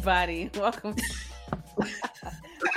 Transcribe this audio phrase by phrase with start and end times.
[0.00, 0.50] What's up, everybody?
[0.58, 0.96] Welcome.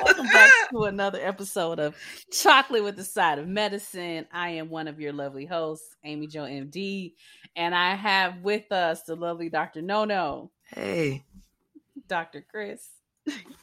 [0.03, 1.95] Welcome back to another episode of
[2.31, 4.27] Chocolate with the Side of Medicine.
[4.29, 7.13] I am one of your lovely hosts, Amy Jo MD,
[7.55, 9.81] and I have with us the lovely Dr.
[9.81, 10.51] Nono.
[10.75, 11.23] Hey.
[12.09, 12.45] Dr.
[12.49, 12.85] Chris.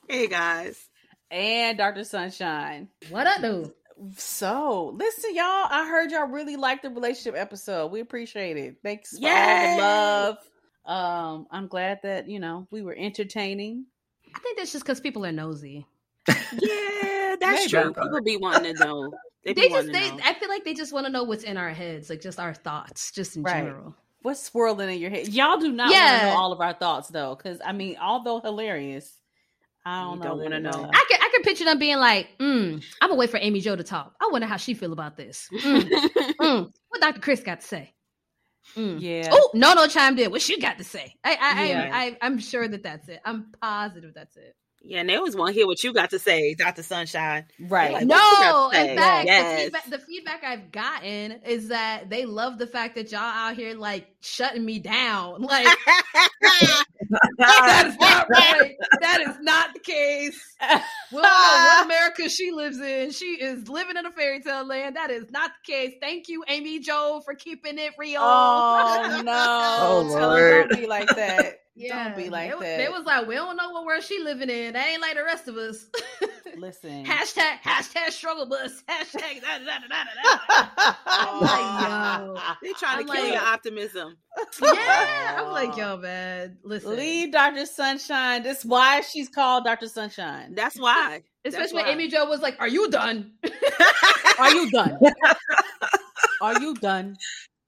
[0.09, 0.83] Hey guys.
[1.31, 2.05] And Dr.
[2.05, 2.89] Sunshine.
[3.11, 3.75] What I do?
[4.17, 5.45] So, listen, y'all.
[5.45, 7.92] I heard y'all really liked the relationship episode.
[7.92, 8.77] We appreciate it.
[8.83, 9.31] Thanks for Yay!
[9.31, 10.39] all the love.
[10.84, 13.87] Um, I'm glad that you know we were entertaining.
[14.34, 15.87] I think that's just because people are nosy.
[16.29, 17.70] Yeah, that's Maybe.
[17.70, 17.93] true.
[17.95, 19.12] People be wanting to know.
[19.43, 20.11] They, be They just they.
[20.11, 20.19] know.
[20.23, 22.53] I feel like they just want to know what's in our heads, like just our
[22.53, 23.65] thoughts, just in Right.
[23.65, 23.97] general.
[24.20, 25.29] What's swirling in your head?
[25.29, 26.29] Y'all do not want to Yeah.
[26.29, 29.19] know all of our thoughts though, because I mean, although hilarious,
[29.86, 30.73] I don't don't wanna it, know.
[30.73, 33.61] uh, I can I can picture them being like, mm, I'm gonna wait for Amy
[33.61, 34.14] Jo to talk.
[34.20, 35.48] I wonder how she feel about this.
[35.64, 35.89] Mm,
[36.39, 36.70] mm.
[36.91, 37.20] What Dr.
[37.20, 37.95] Chris got to say?
[38.77, 39.01] Mm.
[39.01, 39.29] yeah.
[39.33, 40.31] Oh, no, no chimed in.
[40.31, 41.15] What you got to say?
[41.25, 41.91] I, I, Yeah.
[41.93, 43.21] I, I, I'm sure that that's it.
[43.25, 44.55] I'm positive that's it.
[44.83, 46.83] yeah, and they always want to hear what you got to say, Dr.
[46.83, 47.45] Sunshine.
[47.69, 47.93] right.
[47.93, 48.91] Like, No, what you got to say?
[48.93, 49.45] in fact, Yes.
[49.57, 53.57] the, feedback, the feedback I've gotten is that they love the fact that y'all out
[53.57, 55.43] here like shutting me down.
[55.51, 55.67] Like
[57.39, 58.77] that is not right.
[59.01, 60.56] That is not the case.
[61.12, 63.11] We don't know what America she lives in.
[63.11, 64.97] She is living in a fairy tale land.
[64.97, 65.95] That is not the case.
[66.01, 68.20] Thank you, Amy Jo, for keeping it real.
[68.23, 69.33] Oh no!
[70.12, 70.69] Oh, Tell her Lord.
[70.70, 71.61] don't be like that.
[71.77, 72.77] Don't be like they, that.
[72.79, 74.73] They was like, we don't know what world she living in.
[74.75, 75.87] They ain't like the rest of us.
[76.57, 77.05] Listen.
[77.07, 78.83] hashtag hashtag struggle bus.
[78.89, 80.39] Hashtag da, da, da, da, da,
[80.79, 80.95] da.
[81.07, 82.43] I'm like, yo.
[82.63, 84.17] they trying I'm to kill like- your optimism.
[84.63, 86.59] Yeah, I'm like, yo, man.
[86.63, 87.67] Listen, Leave Dr.
[87.67, 88.43] Sunshine.
[88.43, 89.89] That's why she's called Dr.
[89.89, 90.55] Sunshine.
[90.55, 91.23] That's why.
[91.45, 91.91] especially That's when why.
[91.93, 93.33] Amy Jo was like, "Are you done?"
[94.39, 94.98] Are you done?
[96.41, 97.17] Are you done?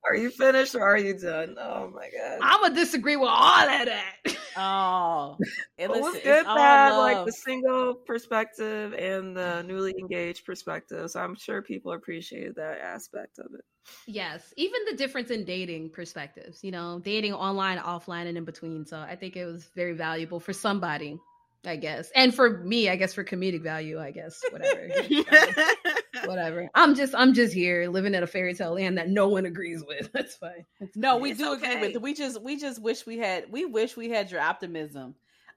[0.09, 1.57] Are you finished or are you done?
[1.59, 2.39] Oh my god.
[2.43, 4.17] I'm gonna disagree with all of that.
[4.57, 5.39] Oh,
[5.79, 9.62] it, was listen, what's it's good to all have like the single perspective and the
[9.62, 11.11] newly engaged perspective.
[11.11, 13.65] So I'm sure people appreciated that aspect of it.
[14.07, 16.62] yes, even the difference in dating perspectives.
[16.62, 18.85] You know, dating online, offline, and in between.
[18.85, 21.19] So I think it was very valuable for somebody.
[21.65, 24.01] I guess, and for me, I guess for comedic value.
[24.01, 24.89] I guess whatever.
[26.25, 26.71] whatever.
[26.75, 29.84] I'm just, I'm just here living in a fairy tale land that no one agrees
[29.87, 30.10] with.
[30.15, 30.66] That's fine.
[30.94, 32.03] No, we It's do agree with it.
[32.03, 35.15] We just we just wish we had we wish we had your optimism.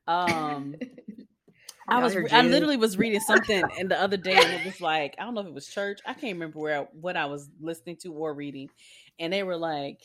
[0.07, 0.75] Um
[1.87, 5.15] I was I literally was reading something and the other day and it was like
[5.19, 5.99] I don't know if it was church.
[6.05, 8.69] I can't remember where what I was listening to or reading.
[9.19, 10.01] And they were like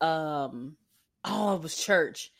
[0.00, 0.76] um
[1.24, 2.32] oh it was church.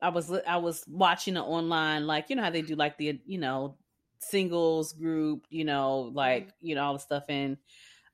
[0.00, 3.20] I was I was watching it online like you know how they do like the
[3.26, 3.76] you know
[4.22, 7.56] singles group, you know, like you know all the stuff and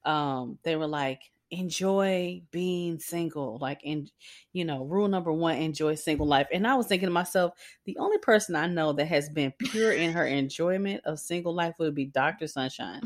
[0.04, 4.06] um they were like enjoy being single like in
[4.52, 6.46] you know rule number one enjoy single life.
[6.52, 7.54] And i was thinking to myself
[7.84, 11.74] the only person i know that has been pure in her enjoyment of single life
[11.78, 13.02] would be dr sunshine.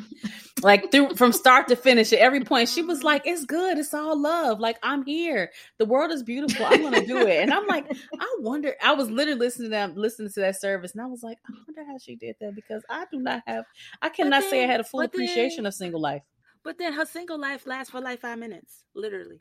[0.62, 3.06] Like through from start to finish at every point she was mm-hmm.
[3.06, 7.06] like it's good it's all love like i'm here the world is beautiful i'm gonna
[7.06, 7.42] do it.
[7.42, 7.86] And i'm like
[8.18, 11.22] i wonder i was literally listening to them listening to that service and i was
[11.22, 13.64] like i wonder how she did that because i do not have
[14.02, 16.22] i cannot say i had a full but then- appreciation of single life
[16.64, 19.40] but then her single life lasts for like five minutes, literally.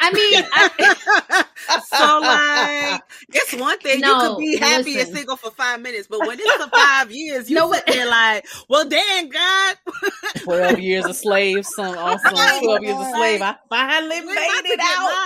[0.00, 1.44] I mean, I,
[1.80, 3.02] so like
[3.32, 6.40] it's one thing you No, could be happy and single for five minutes, but when
[6.40, 7.86] it's for five years, you know what?
[7.88, 9.76] They're like, well, damn God,
[10.42, 13.06] 12 years a slave, some awesome Right, 12 years a right.
[13.06, 13.42] slave.
[13.42, 15.18] I finally when made am I to it out.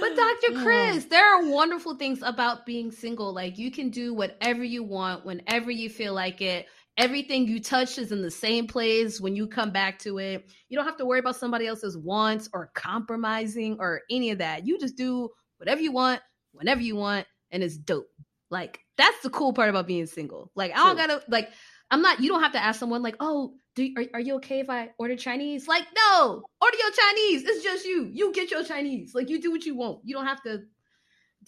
[0.00, 0.52] But Dr.
[0.52, 0.62] Mm.
[0.62, 3.32] Chris, there are wonderful things about being single.
[3.32, 6.66] Like you can do whatever you want whenever you feel like it.
[7.00, 10.50] Everything you touch is in the same place when you come back to it.
[10.68, 14.66] You don't have to worry about somebody else's wants or compromising or any of that.
[14.66, 16.20] You just do whatever you want,
[16.52, 18.10] whenever you want, and it's dope.
[18.50, 20.52] Like that's the cool part about being single.
[20.54, 21.48] Like I don't gotta like
[21.90, 22.20] I'm not.
[22.20, 24.90] You don't have to ask someone like, "Oh, do are, are you okay if I
[24.98, 27.44] order Chinese?" Like, no, order your Chinese.
[27.44, 28.10] It's just you.
[28.12, 29.14] You get your Chinese.
[29.14, 30.00] Like you do what you want.
[30.04, 30.64] You don't have to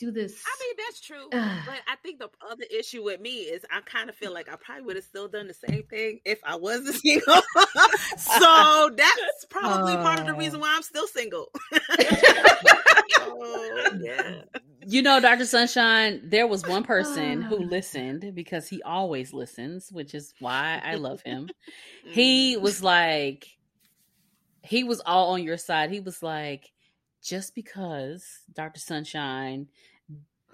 [0.06, 0.42] do this.
[0.44, 1.28] I mean, that's true.
[1.30, 1.40] But
[1.86, 4.84] I think the other issue with me is I kind of feel like I probably
[4.84, 7.40] would have still done the same thing if I wasn't single.
[8.16, 10.38] so that's probably part of the Oh.
[10.38, 11.50] reason why I'm still single.
[13.20, 14.42] oh, yeah.
[14.86, 15.44] You know, Dr.
[15.46, 20.96] Sunshine, there was one person who listened because he always listens, which is why I
[20.96, 21.48] love him.
[22.06, 22.10] Mm.
[22.12, 23.46] he was like,
[24.62, 25.90] he was all on your side.
[25.90, 26.72] He was like,
[27.22, 28.80] just because Dr.
[28.80, 29.68] Sunshine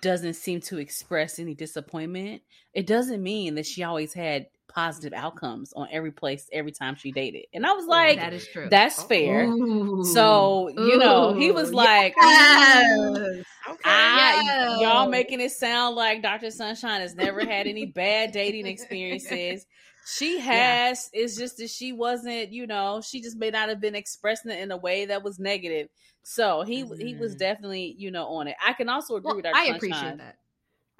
[0.00, 2.42] doesn't seem to express any disappointment,
[2.74, 7.10] it doesn't mean that she always had positive outcomes on every place every time she
[7.10, 7.44] dated.
[7.54, 8.68] And I was like, that is true.
[8.70, 9.44] that's fair.
[9.44, 10.04] Ooh.
[10.04, 12.86] So, you know, he was like, yes.
[12.98, 13.80] "Mm, Okay.
[13.84, 14.80] I, Yes.
[14.80, 16.50] y'all making it sound like Dr.
[16.50, 19.66] Sunshine has never had any bad dating experiences.
[20.10, 21.10] She has.
[21.12, 24.60] It's just that she wasn't, you know, she just may not have been expressing it
[24.60, 25.88] in a way that was negative.
[26.22, 27.36] So he he was Mhm.
[27.36, 28.56] definitely, you know, on it.
[28.64, 29.58] I can also agree Well, with Dr.
[29.58, 29.74] Sunshine.
[29.74, 29.76] I Sunshine.
[29.76, 30.38] appreciate that.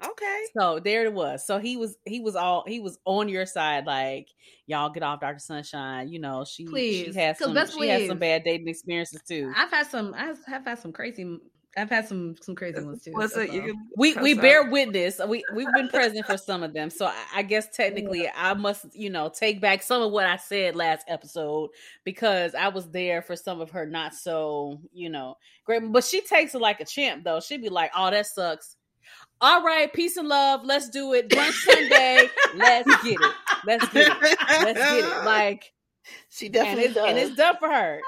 [0.03, 0.47] okay.
[0.57, 1.45] So there it was.
[1.45, 4.29] So he was he was all he was on your side, like
[4.65, 5.39] y'all get off Dr.
[5.39, 6.09] Sunshine.
[6.09, 9.21] You know, she Please, she has 'cause some best she has some bad dating experiences
[9.27, 9.55] too.
[9.55, 10.13] I've had some.
[10.13, 11.39] I have had some crazy.
[11.77, 13.11] I've had some some crazy uh, ones too.
[13.11, 13.41] What's it?
[13.41, 14.41] that's You can we cuss we out.
[14.41, 15.19] bear witness.
[15.25, 18.85] We we've been present for some of them, so I, I guess technically I must
[18.93, 21.69] you know take back some of what I said last episode
[22.03, 25.83] because I was there for some of her not so you know great.
[25.91, 27.39] But she takes it like a champ though.
[27.39, 28.75] She'd be like, "Oh, that sucks."
[29.41, 30.61] All right, peace and love.
[30.65, 31.29] Let's do it.
[31.29, 32.29] Brunch Sunday.
[32.55, 33.33] Let's get it.
[33.65, 34.37] Let's get it.
[34.63, 35.23] Let's get it.
[35.25, 35.71] Like
[36.29, 37.05] she and definitely it's does.
[37.07, 37.99] and it's done for her.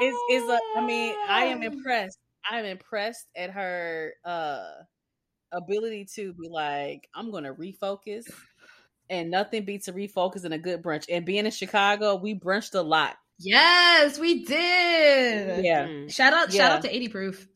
[0.00, 0.58] It's is a.
[0.78, 2.18] I mean, I am impressed.
[2.50, 4.64] I'm impressed at her uh
[5.52, 8.24] ability to be like, I'm gonna refocus.
[9.08, 11.06] And nothing beats a refocus and a good brunch.
[11.08, 13.16] And being in Chicago, we brunched a lot.
[13.38, 15.64] Yes, we did.
[15.64, 15.86] Yeah.
[15.86, 16.12] Mhm.
[16.12, 16.52] Shout out!
[16.52, 17.48] Shout out to Eighty Proof.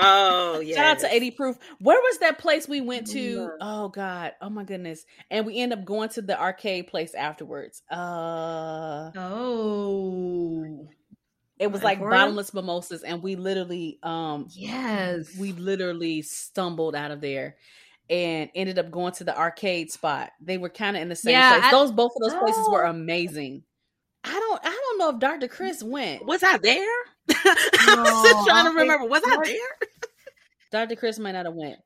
[0.00, 0.76] Oh yeah.
[0.76, 1.56] Shout out to 80 Proof.
[1.80, 3.20] Where was that place we went to?
[3.20, 3.48] Yeah.
[3.60, 4.32] Oh God.
[4.40, 5.04] Oh my goodness.
[5.30, 7.82] And we end up going to the arcade place afterwards.
[7.90, 10.88] Uh Oh,
[11.58, 15.36] it was like bottomless mimosas, and we literally um yes.
[15.38, 17.56] we literally stumbled out of there
[18.10, 20.30] and ended up going to the arcade spot.
[20.40, 21.64] They were kind of in the same Yeah, place.
[21.64, 22.90] I- Those both of those places were Oh.
[22.90, 23.62] amazing.
[24.24, 25.48] I don't I don't know if Dr.
[25.48, 26.24] Chris went.
[26.26, 26.86] Was I there?
[27.30, 29.06] I'm still trying to remember.
[29.06, 29.88] Was I there?
[30.70, 30.96] Dr.
[30.96, 31.78] Chris might not have went.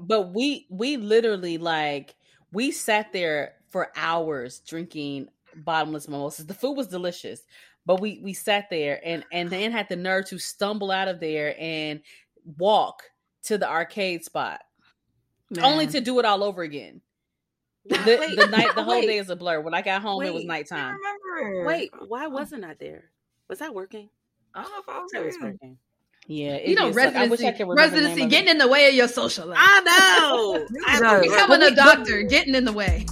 [0.00, 2.14] But we we literally like
[2.52, 6.46] we sat there for hours drinking bottomless mimosas.
[6.46, 7.42] The food was delicious,
[7.90, 11.18] but we we sat there and and then had the nerve to stumble out of
[11.18, 12.00] there and
[12.56, 13.02] walk
[13.42, 14.60] to the arcade spot
[15.60, 17.00] only to do it all over again.
[17.86, 19.60] The, wait, the night the whole wait, day is a blur.
[19.60, 20.50] When I got home, it was Wait.
[20.50, 20.96] I nighttime.
[21.34, 21.66] remember.
[21.66, 22.28] Wait, why oh.
[22.28, 23.10] wasn't I there?
[23.48, 24.08] Was I working?
[24.54, 25.76] I don't know if I was I was working.
[26.28, 27.16] Yeah, it you know, did suck.
[27.16, 29.08] I wish residency, I could remember the name residency getting in the way of your
[29.08, 29.58] social life.
[29.60, 30.66] I know.
[30.86, 31.12] I have to does.
[31.12, 31.22] work.
[31.22, 33.04] Becoming a doctor, getting in the way.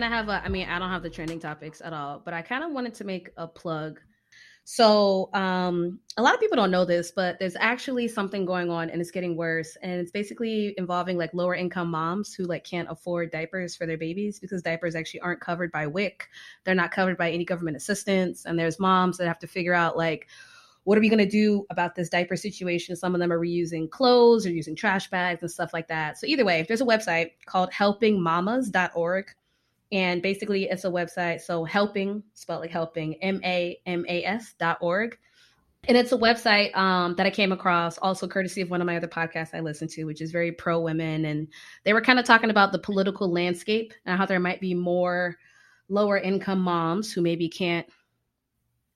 [0.00, 2.32] Kind of have a, I mean, I don't have the trending topics at all, but
[2.32, 4.00] I kind of wanted to make a plug.
[4.64, 8.88] So, um, a lot of people don't know this, but there's actually something going on
[8.88, 9.76] and it's getting worse.
[9.82, 13.98] And it's basically involving like lower income moms who like can't afford diapers for their
[13.98, 16.26] babies because diapers actually aren't covered by WIC.
[16.64, 18.46] They're not covered by any government assistance.
[18.46, 20.28] And there's moms that have to figure out like,
[20.84, 22.96] what are we going to do about this diaper situation?
[22.96, 26.16] Some of them are reusing clothes or using trash bags and stuff like that.
[26.16, 29.26] So, either way, there's a website called helpingmamas.org.
[29.92, 31.40] And basically, it's a website.
[31.40, 35.18] So, helping, spelled like helping, M A M A S dot org.
[35.88, 38.98] And it's a website um, that I came across, also courtesy of one of my
[38.98, 41.24] other podcasts I listen to, which is very pro women.
[41.24, 41.48] And
[41.84, 45.36] they were kind of talking about the political landscape and how there might be more
[45.88, 47.86] lower income moms who maybe can't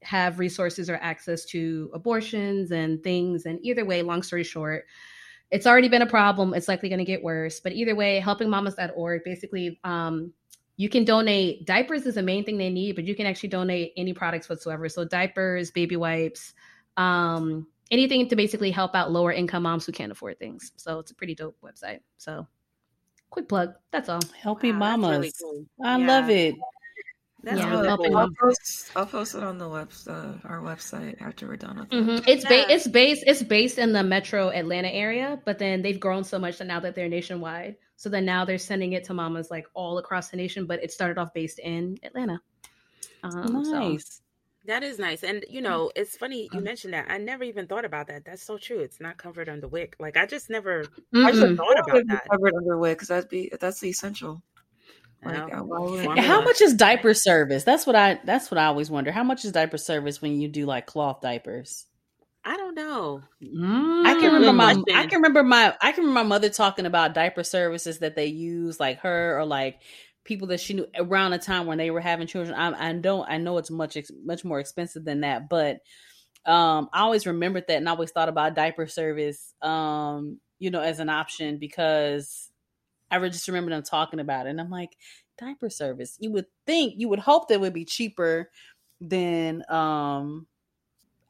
[0.03, 3.47] have resources or access to abortions and things.
[3.47, 4.85] And either way, long story short,
[5.51, 6.53] it's already been a problem.
[6.53, 7.61] It's likely going to get worse.
[7.61, 10.33] But either way, helpingmamas.org basically, um,
[10.77, 11.67] you can donate.
[11.67, 14.89] Diapers is the main thing they need, but you can actually donate any products whatsoever.
[14.89, 16.55] So diapers, baby wipes,
[16.97, 20.73] um, anything to basically help out lower income moms who can't afford things.
[20.77, 22.01] So it's a pretty dope website.
[22.19, 22.47] So
[23.31, 23.75] quick plug.
[23.93, 24.21] That's all.
[24.37, 25.11] Helping Wow, that's mamas.
[25.11, 25.67] really cool.
[25.85, 26.07] I Yeah.
[26.07, 26.55] love it.
[27.45, 28.17] That's Yeah, really helping cool.
[28.19, 28.91] I'll post.
[28.97, 31.97] I'll post it on the web, uh, our website after we're done with it.
[32.05, 32.25] Mhm.
[32.27, 32.67] It's ba- Yeah.
[32.71, 36.59] it's based it's based in the metro Atlanta area, but then they've grown so much
[36.59, 37.77] that now that they're nationwide.
[37.97, 40.91] So then now they're sending it to mamas like all across the nation, but it
[40.91, 42.41] started off based in Atlanta.
[43.23, 44.21] Um, so- nice.
[44.67, 45.23] That is nice.
[45.23, 46.59] And you know, it's funny Uh-huh.
[46.59, 47.11] you mentioned that.
[47.11, 48.25] I never even thought about that.
[48.25, 48.79] That's so true.
[48.81, 49.97] It's not covered under WIC.
[49.99, 50.81] Like I just never
[51.13, 51.33] I Mm-mm.
[51.35, 52.27] should thought about be that.
[52.31, 54.43] covered under WIC because that'd be that's the essential.
[55.25, 55.61] Like, Yeah.
[55.61, 56.23] why would Formula.
[56.23, 57.65] How much is diaper service?
[57.65, 59.13] That's what I that's what I always wonder.
[59.13, 61.87] How much is diaper service when you do like cloth diapers?
[62.45, 63.23] I don't know.
[63.43, 64.07] Mm.
[64.07, 64.97] I can remember my question.
[64.97, 68.27] I can remember my I can remember my mother talking about diaper services that they
[68.27, 69.81] use, like her or like
[70.25, 72.55] people that she knew around the time when they were having children.
[72.55, 75.79] I, I don't I know it's much ex- much more expensive than that, but
[76.47, 80.81] um I always remembered that and I always thought about diaper service um you know
[80.83, 82.51] as an option because
[83.11, 84.97] I just remember them talking about it and I'm like
[85.39, 86.17] diaper service.
[86.21, 88.51] You would think you would hope that would be cheaper
[89.01, 90.47] than um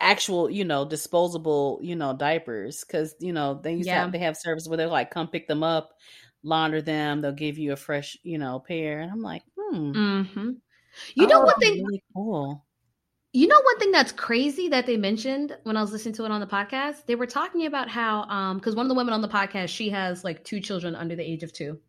[0.00, 4.18] actual, you know, disposable, you know, diapers because you know they used to have they
[4.18, 5.94] have service where they're like come pick them up,
[6.42, 10.50] launder them, they'll give you a fresh, you know, pair, and I'm like, hmm, hmm
[11.14, 11.76] You know what thing.
[11.76, 12.66] really cool.
[13.36, 16.30] You know one thing that's crazy that they mentioned when I was listening to it
[16.30, 17.04] on the podcast.
[17.06, 19.90] They were talking about how um because one of the women on the podcast she
[19.90, 21.80] has like two children under the age of two,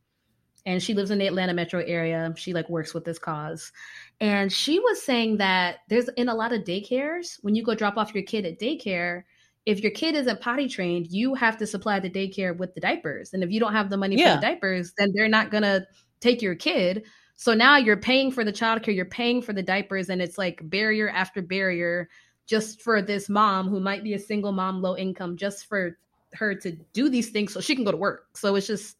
[0.66, 2.34] and she lives in the Atlanta metro area.
[2.36, 3.72] She like works with this cause,
[4.20, 7.96] and she was saying that there's in a lot of daycares when you go drop
[7.96, 9.22] off your kid at daycare.
[9.68, 13.34] If your kid isn't potty trained, you have to supply the daycare with the diapers.
[13.34, 14.34] And if you don't have the money Yeah.
[14.34, 15.86] for the diapers, then they're not gonna
[16.22, 17.04] take your kid.
[17.36, 20.60] So now you're paying for the childcare, you're paying for the diapers, and it's like
[20.70, 22.10] barrier after barrier
[22.46, 25.98] just for this mom who might be a single mom, low income, just for
[26.34, 28.28] her to do these things so she can go to work.
[28.34, 28.98] So it's just,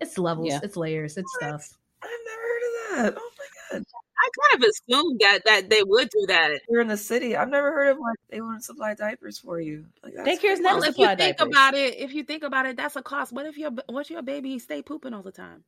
[0.00, 0.60] it's levels, Yeah.
[0.62, 1.60] it's layers, it's What?
[1.60, 1.78] stuff.
[2.02, 3.22] I've never heard of that.
[3.22, 3.84] Oh my god.
[4.22, 6.60] I kind of assumed that that they would do that.
[6.68, 7.36] You're in the city.
[7.36, 9.86] I've never heard of like they want to supply diapers for you.
[10.02, 10.62] Like that's Daycare's crazy.
[10.62, 11.46] never Well, if you think diapers.
[11.48, 13.32] about it, if you think about it, that's a cost.
[13.32, 15.64] What if your what if your baby stay pooping all the time?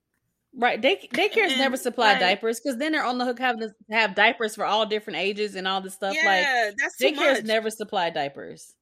[0.54, 0.80] Right.
[0.80, 4.14] Day daycares never supply like- diapers because then they're on the hook having to have
[4.14, 6.14] diapers for all different ages and all this stuff.
[6.14, 8.74] Like yeah, that's too daycares never supply diapers.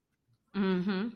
[0.56, 1.08] Mm-hmm.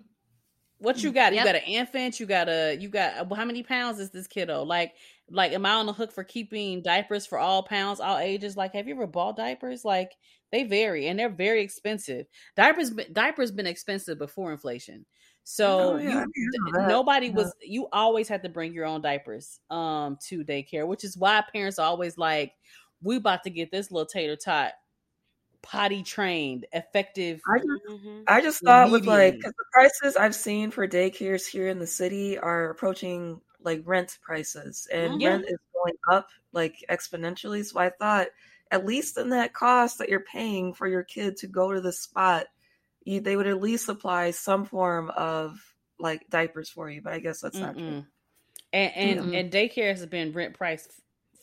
[0.79, 1.35] What you got?
[1.35, 2.21] You got an infant.
[2.21, 2.77] You got a.
[2.79, 4.65] You got how many pounds is this kiddo?
[4.65, 4.93] Like,
[5.31, 8.57] like, am I on the hook for keeping diapers for all pounds, all ages?
[8.57, 9.85] Like, have you ever bought diapers?
[9.85, 10.13] Like,
[10.53, 12.27] they vary and they're very expensive.
[12.57, 15.07] Diapers, diapers been expensive before inflation.
[15.47, 17.31] So Oh, yeah, you, didn't nobody Yeah.
[17.31, 17.55] was.
[17.61, 21.79] You always had to bring your own diapers um to daycare, which is why parents
[21.79, 22.55] are always like,
[23.03, 24.73] "We about to get this little tater tot
[25.63, 28.27] potty trained, effective." I just Mhm.
[28.27, 29.45] I just thought with like Immediately.
[29.45, 34.19] 'cause the prices I've seen for daycares here in the city are approaching like rent
[34.23, 35.23] prices, and.
[35.23, 35.39] Yeah.
[35.39, 37.65] rent is going up like exponentially.
[37.65, 38.29] So I thought
[38.71, 41.93] at least in that cost that you're paying for your kid to go to the
[41.93, 42.47] spot,
[43.05, 45.59] you, they would at least supply some form of
[45.99, 47.01] like diapers for you.
[47.03, 48.05] But I guess that's not true.
[48.73, 49.39] And and, Mm-mm.
[49.39, 50.91] and daycare has been rent priced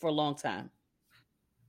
[0.00, 0.70] for a long time.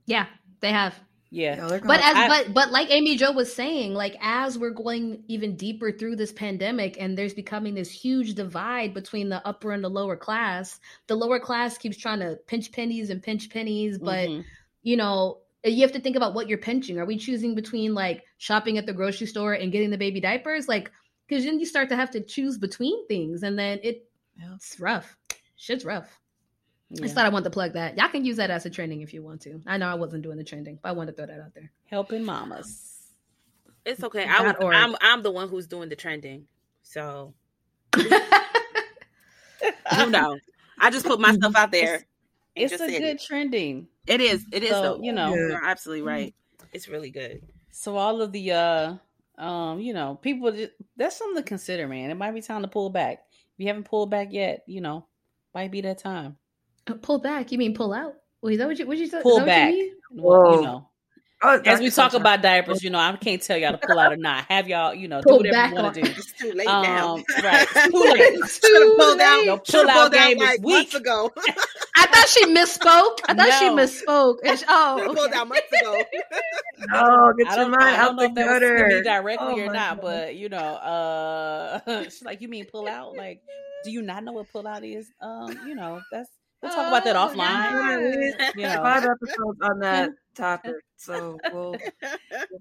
[0.05, 0.25] Yeah,
[0.59, 0.93] they have.
[1.29, 1.55] Yeah.
[1.67, 5.23] Yeah, But as I- but but like Amy Jo was saying, like as we're going
[5.27, 9.83] even deeper through this pandemic and there's becoming this huge divide between the upper and
[9.83, 14.29] the lower class, the lower class keeps trying to pinch pennies and pinch pennies, but
[14.29, 14.43] Mhm.
[14.83, 16.99] you know, you have to think about what you're pinching.
[16.99, 20.67] Are we choosing between like shopping at the grocery store and getting the baby diapers?
[20.67, 20.91] Like,
[21.27, 24.05] because then you start to have to choose between things, and then it,
[24.37, 24.55] Yeah.
[24.55, 25.15] it's rough.
[25.55, 26.19] Shit's rough.
[26.91, 27.01] I Yeah.
[27.03, 27.97] just thought I wanted to plug that.
[27.97, 29.61] Y'all can use that as a trending if you want to.
[29.65, 31.71] I know I wasn't doing the trending, but I wanted to throw that out there.
[31.85, 32.89] helping mamas.
[33.85, 34.25] It's okay.
[34.25, 34.75] I Dot would, org.
[34.75, 36.47] I'm I'm the one who's doing the trending,
[36.83, 37.33] so
[37.97, 38.09] you
[40.09, 40.37] know.
[40.79, 41.95] I just put myself out there.
[41.95, 42.03] and
[42.55, 43.21] It's a good it.
[43.21, 43.87] trending.
[44.07, 44.45] It is.
[44.51, 44.71] It is.
[44.71, 45.01] So, though.
[45.03, 45.33] you know.
[45.33, 46.33] you're absolutely right.
[46.73, 47.41] It's really good.
[47.75, 48.95] So all of the uh
[49.37, 52.11] um, you know, people just, that's something to consider, man.
[52.11, 53.23] It might be time to pull back.
[53.31, 55.07] If you haven't pulled back yet, you know,
[55.55, 56.37] might be that time.
[57.01, 57.51] pull back?
[57.51, 58.13] You mean pull out?
[58.41, 58.85] Wait, is that what you?
[58.85, 59.23] What you said?
[59.23, 59.71] Pull is back.
[59.71, 59.91] You mean?
[60.11, 60.55] Whoa.
[60.55, 60.89] You know.
[61.45, 62.21] Oh, As we talk Sunshine.
[62.21, 64.45] about diapers, you know, I can't tell y'all to pull out or not.
[64.45, 66.09] Have y'all, you know, Pull do whatever you want to do.
[66.09, 67.15] It's too late now.
[67.15, 67.67] Um, right.
[67.75, 68.49] It's too late.
[68.49, 69.37] Should have too pulled out.
[69.39, 69.45] late.
[69.45, 71.01] Your pull-out pulled out game is like months weak.
[71.01, 71.31] ago.
[72.03, 73.19] I thought she misspoke.
[73.27, 74.37] I thought she misspoke.
[74.57, 75.33] She- oh, Should pulled okay.
[75.33, 76.03] out months ago.
[76.77, 79.01] No, get I your don't, mind out know the if that was to gutter.
[79.01, 80.01] directly Oh or not, God.
[80.01, 83.15] but you know, uh, she's like, you mean pull out?
[83.15, 83.41] Like,
[83.83, 85.11] do you not know what pull out is?
[85.21, 86.29] Um, you know, that's
[86.63, 87.35] we'll talk about that Oh, offline.
[87.35, 88.51] God.
[88.55, 91.75] You know, Five episodes on that topic, so we'll,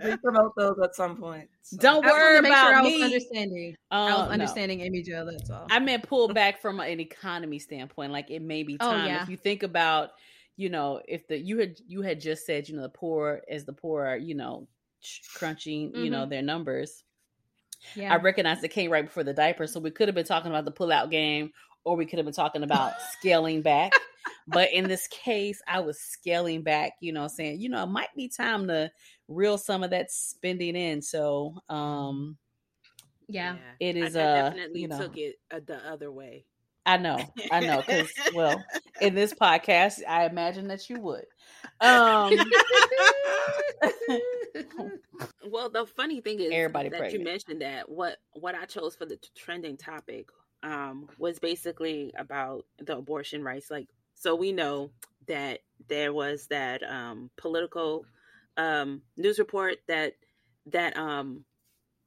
[0.01, 1.49] we'll promote those at some point.
[1.63, 1.77] So.
[1.79, 3.03] don't I just wanted worry to make sure about I was me.
[3.05, 3.77] understanding.
[3.91, 4.33] Uh, I was no.
[4.33, 5.25] understanding Amy Jo.
[5.31, 5.67] That's all.
[5.71, 8.13] I meant pull back from an economy standpoint.
[8.13, 9.23] Like it may be Oh, time yeah.
[9.23, 10.11] if you think about,
[10.57, 13.65] you know, if the you had you had just said, you know, the poor as
[13.65, 14.67] the poor, are, you know,
[15.03, 17.05] ch- crunching, you know, their numbers.
[17.95, 18.13] yeah.
[18.13, 20.65] I recognize it came right before the diaper, so we could have been talking about
[20.65, 21.53] the pull-out game,
[21.85, 23.93] or we could have been talking about scaling back.
[24.47, 26.93] But in this case, I was scaling back.
[27.01, 28.91] You know, saying, you know, it might be time to
[29.29, 31.01] reel some of that spending in.
[31.03, 32.37] So, um,
[33.29, 33.57] yeah.
[33.81, 34.17] it is.
[34.17, 36.45] I uh, definitely you know, took it uh, the other way.
[36.85, 37.19] I know,
[37.53, 38.63] I know, because well,
[39.01, 41.27] in this podcast, I imagine that you would.
[41.81, 42.37] Um,
[45.49, 47.21] well, the funny thing is Everybody that pregnant.
[47.21, 50.31] you mentioned that what what I chose for the trending topic
[50.63, 53.71] um, was basically about the abortion rights.
[53.71, 54.91] Like, so we know
[55.27, 58.05] that there was that um, political
[58.57, 60.15] um, news report that
[60.67, 61.45] that um,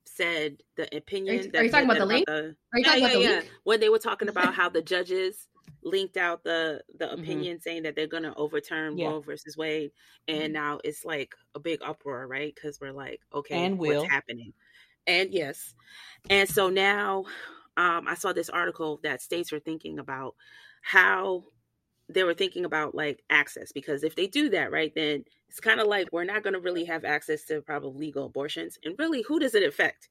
[0.06, 1.36] said the opinion.
[1.40, 2.26] Are you- that are you talking that- about the link?
[2.28, 3.52] the- Are you talking yeah, about the yeah, link?
[3.64, 5.48] when they were talking about how the judges
[5.84, 7.14] linked out the the Mhm.
[7.22, 9.08] opinion saying that they're going to overturn Yeah.
[9.10, 9.92] Roe versus Wade,
[10.28, 12.54] and now it's like a big uproar, right?
[12.54, 14.02] Because we're like, okay, And will.
[14.02, 14.54] what's happening?
[15.08, 15.76] and yes,
[16.32, 17.26] and so now
[17.78, 20.36] um, I saw this article that states are thinking about
[20.82, 21.46] how
[22.08, 25.80] they were thinking about like access because if they do that right then it's kind
[25.80, 29.24] of like we're not going to really have access to probably legal abortions and really
[29.24, 30.10] who does it affect?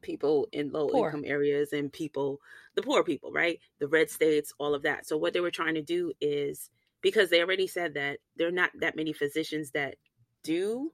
[0.00, 1.08] People in low poor.
[1.08, 2.40] income areas and people
[2.74, 3.58] the poor people right?
[3.78, 5.06] The red states all of that.
[5.06, 6.70] So what they were trying to do is
[7.02, 9.96] because they already said that there are not that many physicians that
[10.42, 10.92] do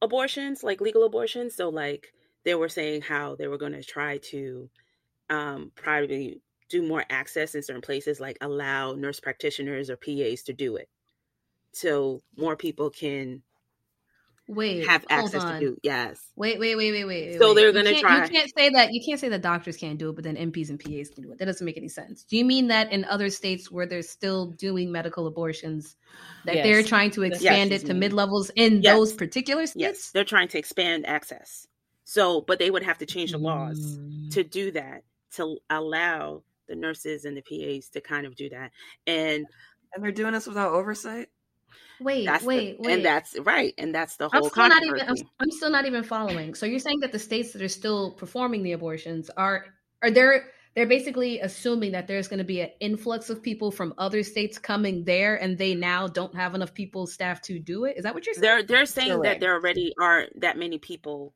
[0.00, 2.12] abortions like legal abortions so like
[2.44, 4.68] they were saying how they were going to try to
[5.30, 10.52] um probably do more access in certain places, like allow nurse practitioners or PAs to
[10.52, 10.88] do it,
[11.72, 13.42] so more people can
[14.48, 15.54] wait have access on.
[15.54, 15.76] to do.
[15.82, 16.20] Yes.
[16.36, 17.38] Wait, wait, wait, wait, wait.
[17.38, 17.56] So wait.
[17.56, 18.24] they're going to try.
[18.24, 18.92] You can't say that.
[18.92, 21.32] You can't say that doctors can't do it, but then NPs and PAs can do
[21.32, 21.38] it.
[21.38, 22.24] That doesn't make any sense.
[22.24, 25.96] Do you mean that in other states where they're still doing medical abortions,
[26.44, 26.64] that yes.
[26.64, 27.82] they're trying to expand yes.
[27.82, 28.94] it to mid levels in yes.
[28.94, 29.80] those particular states?
[29.80, 31.66] Yes, they're trying to expand access.
[32.04, 34.30] So, but they would have to change the laws mm.
[34.32, 35.02] to do that
[35.36, 38.72] to allow the nurses and the PAs to kind of do that.
[39.06, 39.46] And
[39.94, 41.28] and they're doing this without oversight.
[42.00, 42.94] Wait, wait, the, wait.
[42.96, 43.72] And that's right.
[43.78, 46.54] And that's the whole I'm still not even I'm, I'm, still not even following.
[46.54, 49.66] So you're saying that the states that are still performing the abortions are
[50.02, 53.94] are there they're basically assuming that there's going to be an influx of people from
[53.96, 57.96] other states coming there and they now don't have enough people staff to do it.
[57.96, 58.42] Is that what you're saying?
[58.42, 59.34] They're they're saying Correct.
[59.34, 61.32] that there already aren't that many people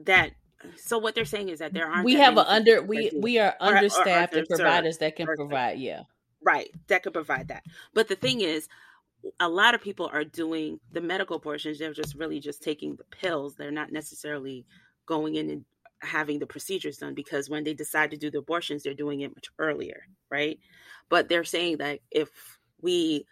[0.00, 0.32] that
[0.76, 2.04] so what they're saying is that there aren't.
[2.04, 5.78] We have an under we we are understaffed and providers that can provide.
[5.78, 6.02] Yeah,
[6.42, 6.70] right.
[6.88, 7.64] That could provide that.
[7.94, 8.68] But the thing is,
[9.40, 11.78] a lot of people are doing the medical portions.
[11.78, 13.56] They're just really just taking the pills.
[13.56, 14.64] They're not necessarily
[15.06, 15.64] going in and
[16.00, 19.34] having the procedures done because when they decide to do the abortions, they're doing it
[19.34, 20.58] much earlier, right?
[21.08, 22.28] But they're saying that if
[22.80, 23.26] we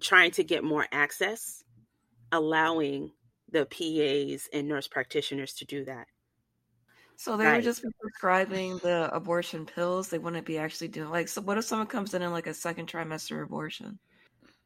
[0.00, 1.62] trying to get more access,
[2.32, 3.12] allowing
[3.50, 6.06] the PAs and nurse practitioners to do that
[7.18, 10.08] so they would just be prescribing the abortion pills.
[10.08, 11.26] They wouldn't be actually doing like.
[11.26, 13.98] So what if someone comes in in like a second trimester abortion?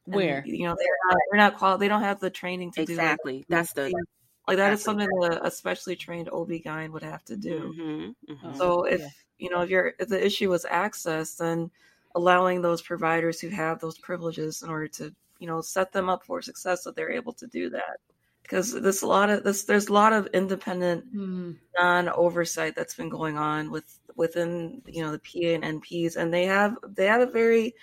[0.05, 2.83] And, Where you know they're not they're not qual- they don't have the training to
[2.83, 3.33] exactly.
[3.33, 3.45] do exactly.
[3.49, 4.05] That's the
[4.47, 7.73] like that is something that a specially trained OB-GYN would have to do.
[7.75, 8.55] Mm-hmm, mm-hmm.
[8.55, 9.07] So if yeah.
[9.39, 11.71] you know if you're if the issue was access, then
[12.13, 16.23] allowing those providers who have those privileges in order to you know set them up
[16.23, 17.97] for success that they're able to do that
[18.43, 21.57] because there's a lot of this there's a lot of independent mm.
[21.79, 26.33] non oversight that's been going on with within you know the PA and NPs and
[26.33, 27.73] they have they have a very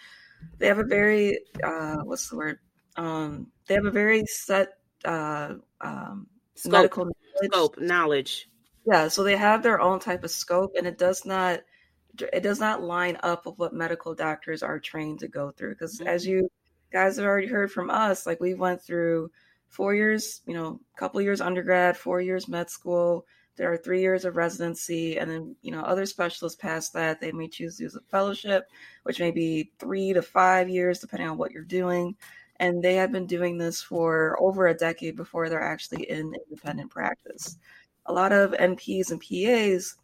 [0.59, 2.59] they have a very uh what's the word
[2.97, 7.53] um they have a very set uh um scope, medical knowledge.
[7.53, 8.51] scope knowledge
[8.87, 11.61] yeah so they have their own type of scope and it does not
[12.33, 15.99] it does not line up with what medical doctors are trained to go through because
[15.99, 16.09] mm-hmm.
[16.09, 16.51] as you
[16.93, 19.31] guys have already heard from us like we went through
[19.71, 23.27] four years, you know, a couple years undergrad, four years med school.
[23.57, 27.33] There are three years of residency, and then you know other specialists past that they
[27.33, 28.69] may choose to use a fellowship,
[29.05, 32.17] which may be three to five years depending on what you're doing.
[32.57, 36.91] And they have been doing this for over a decade before they're actually in independent
[36.91, 37.57] practice.
[38.07, 39.97] A lot of NPs and PAs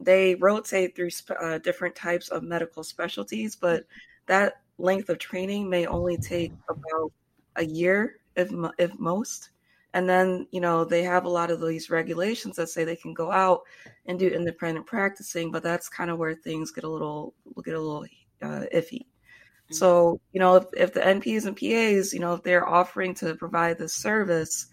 [0.00, 3.84] they rotate through uh, different types of medical specialties, but
[4.26, 7.12] that length of training may only take about
[7.56, 9.50] a year if if most.
[9.94, 13.14] And then you know they have a lot of these regulations that say they can
[13.14, 13.62] go out
[14.06, 17.80] and do independent practicing, but that's kind of where things get a little get a
[17.80, 18.04] little
[18.42, 19.02] uh, iffy.
[19.02, 19.74] Mm-hmm.
[19.74, 23.34] So you know if, if the NPs and PAs, you know if they're offering to
[23.34, 24.66] provide this service,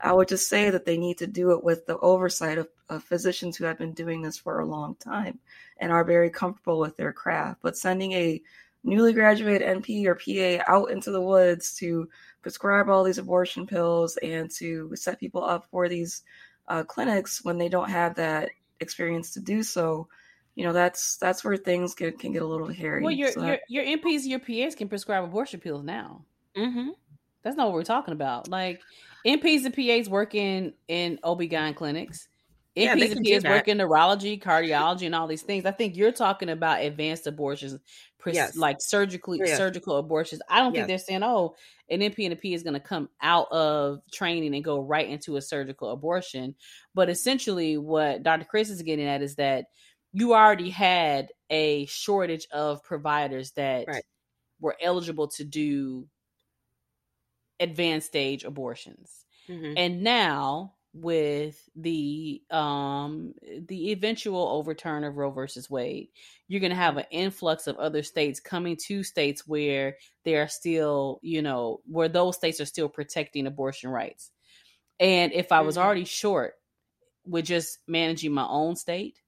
[0.00, 3.04] I would just say that they need to do it with the oversight of, of,
[3.04, 5.38] physicians who have been doing this for a long time
[5.78, 7.60] and are very comfortable with their craft.
[7.62, 8.42] But sending a
[8.84, 12.08] newly graduated NP or PA out into the woods to
[12.42, 16.22] prescribe all these abortion pills and to set people up for these
[16.68, 20.08] uh, clinics when they don't have that experience to do so.
[20.54, 23.02] You know that's that's where things get, can get a little hairy.
[23.02, 26.24] Well your, so your, your nps your pas can prescribe abortion pills now.
[26.54, 26.90] Mm-hmm.
[27.42, 28.48] that's not what we're talking about.
[28.48, 28.82] Like
[29.26, 32.28] nps and pas working in ob-gyn clinics.
[32.74, 35.66] Yeah, NPs and PAs work in neurology, cardiology, and all these things.
[35.66, 37.78] I think you're talking about advanced abortions,
[38.30, 38.56] yes.
[38.56, 39.56] like surgically yes.
[39.56, 40.42] surgical abortions.
[40.48, 41.54] I don't think they're saying, "Oh,
[41.90, 45.08] an NP and a P is going to come out of training and go right
[45.08, 46.54] into a surgical abortion."
[46.94, 48.44] But essentially, what Dr.
[48.44, 49.66] Chris is getting at is that
[50.12, 54.04] you already had a shortage of providers that right.
[54.60, 56.06] were eligible to do
[57.58, 59.74] advanced stage abortions, mm-hmm.
[59.76, 63.34] and now with the um
[63.66, 66.08] the eventual overturn of Roe versus Wade,
[66.48, 70.48] you're going to have an influx of other states coming to states where they are
[70.48, 74.30] still, you know, where those states are still protecting abortion rights.
[75.00, 75.84] And if I was mm-hmm.
[75.84, 76.54] already short
[77.26, 79.18] with just managing my own state,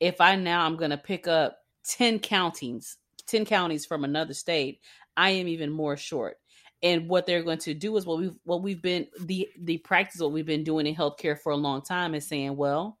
[0.00, 2.96] if I now I'm going to pick up 10 counties,
[3.26, 4.80] 10 counties from another state,
[5.16, 6.38] I am even more short.
[6.84, 10.20] And what they're going to do is what we've what we've been the the practice
[10.20, 12.98] what we've been doing in healthcare for a long time is saying, well,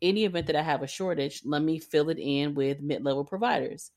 [0.00, 3.90] any event that I have a shortage, let me fill it in with mid-level providers.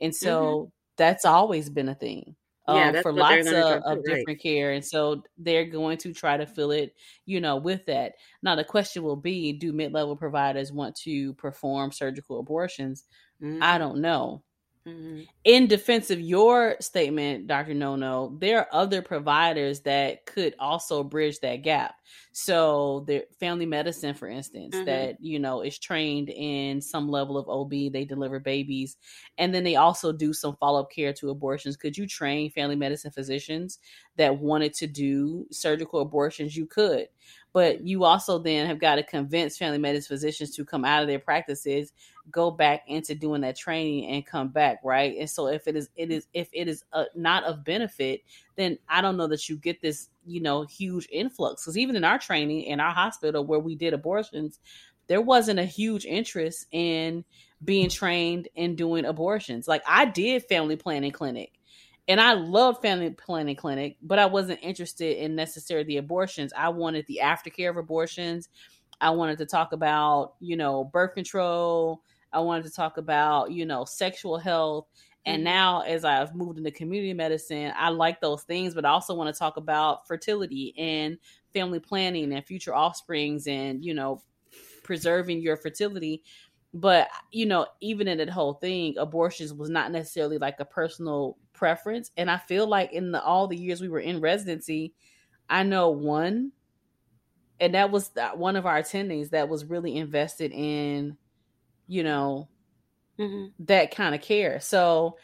[0.00, 0.68] And so mm-hmm.
[0.96, 2.36] that's always been a thing.
[2.66, 4.42] Yeah, um, for lots of, of different right.
[4.42, 4.72] care.
[4.72, 6.94] And so they're going to try to fill it,
[7.26, 8.12] you know, with that.
[8.42, 13.04] Now, the question will be do mid level providers want to perform surgical abortions?
[13.42, 13.62] Mm-hmm.
[13.62, 14.44] I don't know.
[14.86, 15.22] Mm-hmm.
[15.44, 17.72] In defense of your statement, Dr.
[17.72, 21.94] No No, there are other providers that could also bridge that gap.
[22.32, 24.84] So, the family medicine, for instance, mm-hmm.
[24.84, 28.98] that you know is trained in some level of OB, they deliver babies,
[29.38, 31.78] and then they also do some follow up care to abortions.
[31.78, 33.78] Could you train family medicine physicians
[34.16, 36.54] that wanted to do surgical abortions?
[36.54, 37.08] You could,
[37.54, 41.08] but you also then have got to convince family medicine physicians to come out of
[41.08, 41.92] their practices
[42.30, 45.16] go back into doing that training and come back right?
[45.18, 48.22] And so if it is it is if it is uh, not of benefit
[48.56, 51.62] then i don't know that you get this you know huge influx.
[51.62, 54.58] Because even in our training in our hospital where we did abortions
[55.06, 57.24] there wasn't a huge interest in
[57.62, 59.68] being trained in doing abortions.
[59.68, 61.52] Like i did family planning clinic
[62.08, 66.52] and I loved family planning clinic, but I wasn't interested in necessarily the abortions.
[66.56, 68.48] I wanted the aftercare of abortions.
[69.00, 72.02] I wanted to talk about, you know, birth control.
[72.32, 74.86] I wanted to talk about, you know, sexual health.
[75.26, 75.44] And mm-hmm.
[75.44, 79.34] now, as I've moved into community medicine, I like those things, but I also want
[79.34, 81.18] to talk about fertility and
[81.54, 84.22] family planning and future offsprings and, you know,
[84.82, 86.22] preserving your fertility.
[86.76, 91.38] But, you know, even in that whole thing, abortions was not necessarily like a personal
[91.52, 92.10] preference.
[92.16, 94.92] And I feel like in the, all the years we were in residency,
[95.48, 96.50] I know one,
[97.60, 101.16] and that was one of our attendings that was really invested in
[101.86, 102.48] you know
[103.18, 103.46] mm-hmm.
[103.58, 105.16] that kind of care so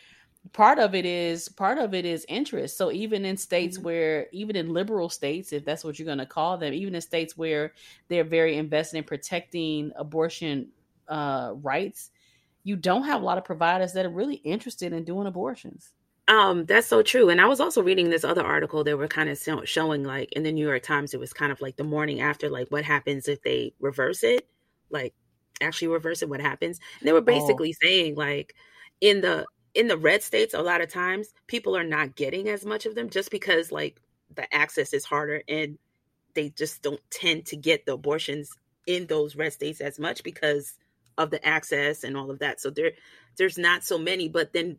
[0.53, 3.87] part of it is part of it is interest so even in states mm-hmm.
[3.87, 7.01] where even in liberal states if that's what you're going to call them even in
[7.01, 7.73] states where
[8.09, 10.69] they're very invested in protecting abortion
[11.11, 12.11] uh, rights
[12.63, 15.91] you don't have a lot of providers that are really interested in doing abortions
[16.29, 17.29] um, that's so true.
[17.29, 18.85] And I was also reading this other article.
[18.85, 21.61] that were kind of showing, like, in the New York Times, it was kind of
[21.61, 24.47] like the morning after, like, what happens if they reverse it?
[24.91, 25.13] Like,
[25.61, 27.23] actually reverse it what happens and they were oh.
[27.23, 27.87] basically oh.
[27.87, 28.55] saying like
[29.01, 29.45] in the
[29.75, 32.95] in the red states a lot of times people are not getting as much of
[32.95, 34.01] them just because like
[34.35, 35.79] the access is harder and
[36.35, 38.51] they just don't tend to get the abortions
[38.87, 40.75] in those red states as much because
[41.21, 42.61] of the access and all of that.
[42.61, 42.93] So there
[43.37, 44.79] there's not so many but then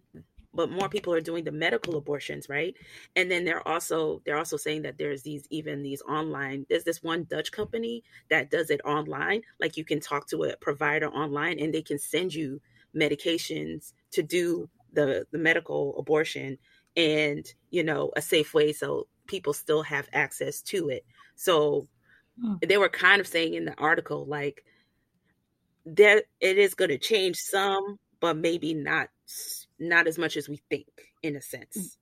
[0.53, 2.75] but more people are doing the medical abortions right?
[3.15, 7.03] And then they're also they're also saying that there's these even these online there's this
[7.03, 9.43] one dutch company that does it online.
[9.59, 12.59] Like you can talk to a provider online and they can send you
[12.95, 16.57] medications to do the the medical abortion
[16.97, 21.05] and you know a safe way so people still have access to it.
[21.35, 21.87] So
[22.41, 22.55] hmm.
[22.67, 24.65] they were kind of saying in the article like
[25.85, 29.09] that it is going to change some but maybe not
[29.79, 30.87] not as much as we think
[31.21, 31.43] in a mm.
[31.43, 31.97] sense.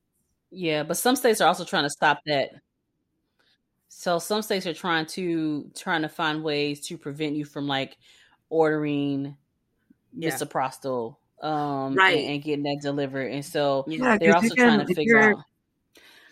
[0.52, 2.52] Yeah, but some states are also trying to stop that.
[3.88, 7.98] So some states are trying to trying to find ways to prevent you from like
[8.50, 9.36] ordering
[10.14, 10.30] yeah.
[10.30, 12.18] misoprostol um right.
[12.18, 13.32] and, and, getting that delivered.
[13.32, 15.38] And so yeah, they're also can, trying to figure out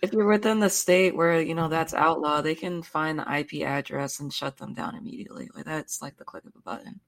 [0.01, 3.65] if you're within the state where you know that's outlawed, they can find the IP
[3.65, 5.49] address and shut them down immediately.
[5.55, 6.99] Like that's like the click of a button.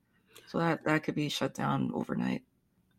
[0.48, 2.44] So that that could be shut down overnight.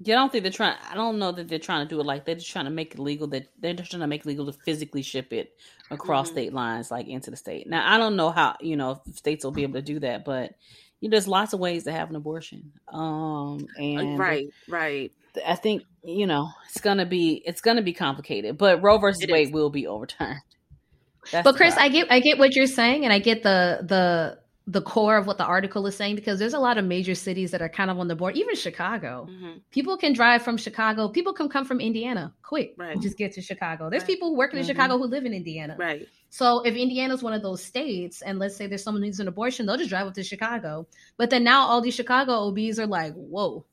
[0.03, 0.77] Yeah, I don't think they're trying.
[0.91, 2.95] I don't know that they're trying to do it like they're just trying to make
[2.95, 3.27] it legal.
[3.27, 5.53] That they're just trying to make it legal to physically ship it
[5.91, 6.37] across mm-hmm.
[6.37, 7.69] state lines, like into the state.
[7.69, 10.55] Now, I don't know how you know states will be able to do that, but
[11.01, 12.73] you know, there's lots of ways to have an abortion.
[12.89, 15.13] Um, uh, and right, right.
[15.47, 19.31] I think you know it's gonna be it's gonna be complicated, but Roe versus it
[19.31, 19.53] Wade is.
[19.53, 20.41] will be overturned.
[21.31, 24.39] That's but Chris, I get I get what you're saying, and I get the the
[24.71, 27.51] the core of what the article is saying because there's a lot of major cities
[27.51, 29.59] that are kind of on the board even chicago mm-hmm.
[29.73, 33.01] people can drive from chicago people can come from indiana quick right.
[33.01, 34.09] just get to chicago there's right.
[34.09, 34.71] people working in mm-hmm.
[34.71, 38.55] chicago who live in indiana right so if indiana's one of those states and let's
[38.55, 41.43] say there's someone who needs an abortion they'll just drive up to chicago but then
[41.43, 43.65] now all these chicago obs are like whoa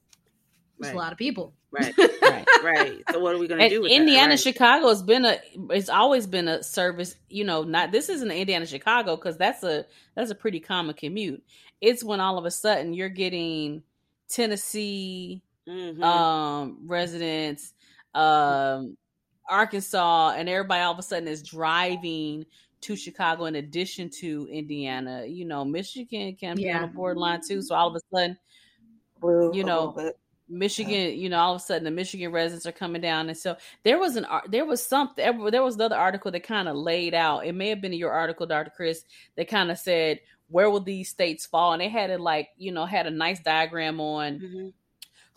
[0.79, 0.95] there's right.
[0.95, 3.03] a lot of people Right, right, right.
[3.11, 3.85] So what are we going to do?
[3.85, 4.39] Indiana, right.
[4.39, 5.37] Chicago has been a.
[5.69, 7.15] It's always been a service.
[7.29, 9.85] You know, not this isn't Indiana, Chicago because that's a
[10.15, 11.43] that's a pretty common commute.
[11.81, 13.83] It's when all of a sudden you're getting
[14.29, 16.01] Tennessee mm-hmm.
[16.01, 17.73] um, residents,
[18.15, 18.95] um,
[19.49, 22.45] Arkansas, and everybody all of a sudden is driving
[22.79, 25.25] to Chicago in addition to Indiana.
[25.25, 26.77] You know, Michigan can be Yeah.
[26.77, 27.61] on the borderline too.
[27.61, 28.37] So all of a sudden,
[29.19, 30.19] Blue You know, little bit.
[30.49, 33.57] Michigan, you know, all of a sudden the Michigan residents are coming down, and so
[33.83, 37.45] there was an there was something there was another article that kind of laid out.
[37.45, 38.71] It may have been in your article, Dr.
[38.75, 39.03] Chris,
[39.35, 42.71] that kind of said where will these states fall, and they had it like you
[42.71, 44.73] know had a nice diagram on Mhm.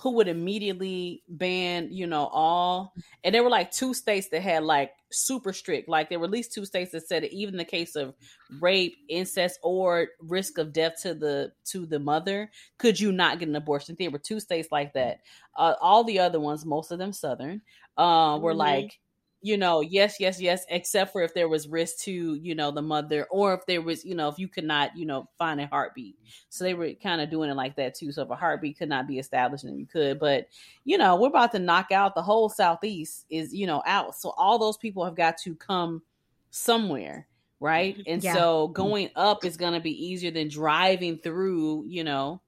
[0.00, 2.94] Who would immediately ban, you know, all.
[3.22, 6.30] And there were like two states that had like super strict, like there were at
[6.30, 8.14] least two states that said that even in the case of
[8.48, 13.48] rape, incest, or risk of death to the to the mother, could you not get
[13.48, 13.96] an abortion?
[13.98, 15.20] There were two states like that.
[15.54, 17.62] Uh, all the other ones, most of them southern,
[17.96, 18.54] uh, were Mhm.
[18.54, 19.00] like
[19.42, 22.82] you know, yes, yes, yes, except for if there was risk to, you know, the
[22.82, 25.66] mother or if there was, you know, if you could not, you know, find a
[25.66, 26.18] heartbeat.
[26.50, 28.12] So they were kind of doing it like that too.
[28.12, 30.18] So if a heartbeat could not be established, then you could.
[30.18, 30.48] But,
[30.84, 34.14] you know, we're about to knock out the whole Southeast is, you know, out.
[34.14, 36.02] So all those people have got to come
[36.50, 37.26] somewhere.
[37.60, 37.98] Right.
[38.06, 38.32] And Yeah.
[38.34, 42.40] so going up is going to be easier than driving through, you know,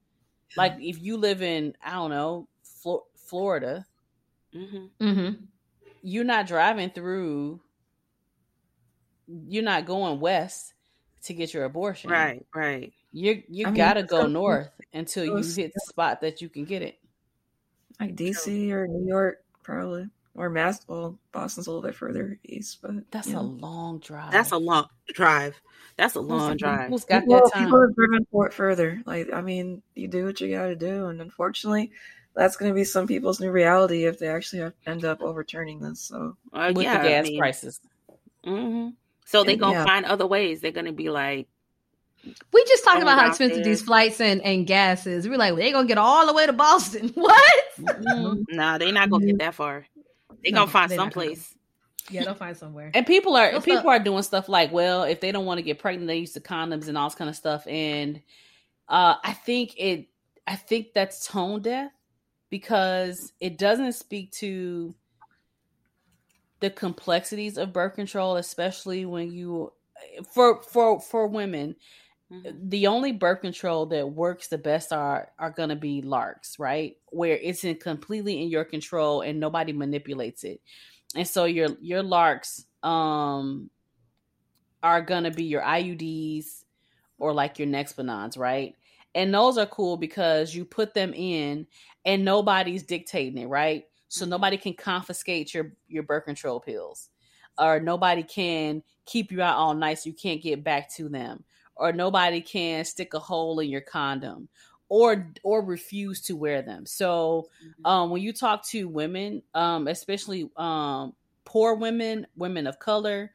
[0.57, 3.87] like if you live in, I don't know, Flo- Florida,
[4.55, 4.91] Mhm.
[5.01, 5.45] Mm-hmm.
[6.03, 7.61] You're not driving through
[9.47, 10.75] you're not going west
[11.25, 12.93] to get your abortion Right, right.
[13.13, 16.65] you you I gotta go some- north until you hit the spot that you can
[16.65, 16.99] get it
[18.01, 20.09] Like DC or New York, probably.
[20.35, 20.81] Or Mass.
[20.89, 23.39] Well, Boston's a little bit further east, but that's yeah.
[23.39, 25.61] a long drive That's a long drive.
[25.99, 26.89] That's a Who's- long drive.
[26.89, 29.03] who's got people, that time people have driven for it further.
[29.05, 31.93] Like, I mean, you do what you got to do, and unfortunately,
[32.35, 35.81] that's going to be some people's new reality if they actually have, end up overturning
[35.81, 36.01] this.
[36.01, 37.81] So, Uh, with yeah, the gas I mean, prices
[38.45, 38.89] hmm
[39.27, 39.85] So they're gonna yeah.
[39.85, 40.61] find other ways.
[40.61, 41.47] They're gonna be like,
[42.53, 43.65] We just talked about how expensive there.
[43.65, 45.29] these flights and, and gas is.
[45.29, 47.11] We're like, they're gonna get all the way to Boston.
[47.15, 47.55] What?
[47.79, 48.45] Mhm.
[48.51, 49.87] nah, they're not gonna get that far.
[50.43, 51.55] They're No, gonna find they're someplace.
[52.11, 52.91] Yeah, they'll find somewhere.
[52.95, 55.59] and people are They'll people stop- are doing stuff like well if they don't want
[55.59, 58.21] to get pregnant they use the condoms and all this kind of stuff and
[58.89, 60.09] uh i think it
[60.49, 61.93] i think that's tone deaf
[62.53, 64.95] because it doesn't speak to
[66.61, 69.73] the complexities of birth control especially when you
[70.33, 71.75] for for for women
[72.31, 72.71] Mhm.
[72.71, 76.97] the only birth control that works the best are are going to be LARCs right?
[77.11, 80.61] Where it's in completely in your control and nobody manipulates it.
[81.17, 83.71] And so your your LARCs um
[84.83, 86.65] are going to be your iuds
[87.19, 88.77] or like your Nexplanons right
[89.15, 91.67] and those are cool because you put them in
[92.05, 93.85] and nobody's dictating it right?
[94.09, 97.09] So nobody can confiscate your your birth control pills
[97.59, 101.45] or nobody can keep you out all night so you can't get back to them
[101.77, 104.49] or nobody can stick a hole in your condom
[104.89, 106.85] or or refuse to wear them.
[106.87, 107.49] So
[107.85, 113.33] um when you talk to women um especially um poor women women of color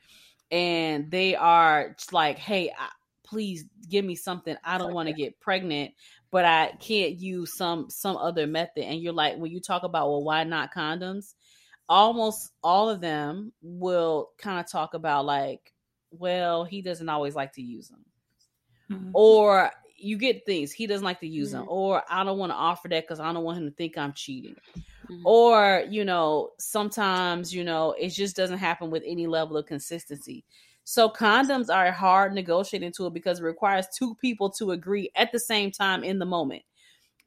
[0.52, 2.90] and they are like hey I,
[3.28, 4.56] please give me something.
[4.64, 5.94] I don't want to get pregnant
[6.30, 8.84] but i can't use some some other method.
[8.84, 11.36] And you're like when you talk about well why not condoms?
[11.90, 15.74] Almost all of them will kind of talk about like
[16.12, 18.06] well he doesn't always like to use them
[18.90, 19.12] Mhm.
[19.14, 21.70] or you get things he doesn't like to use them Mhm.
[21.72, 24.14] or i don't want to offer that because i don't want him to think i'm
[24.14, 24.56] cheating.
[25.10, 25.22] Mhm.
[25.26, 30.44] or you know sometimes you know it just doesn't happen with any level of consistency
[30.90, 35.34] so condoms are a hard negotiating tool because it requires two people to agree at
[35.34, 36.64] the same time in the moment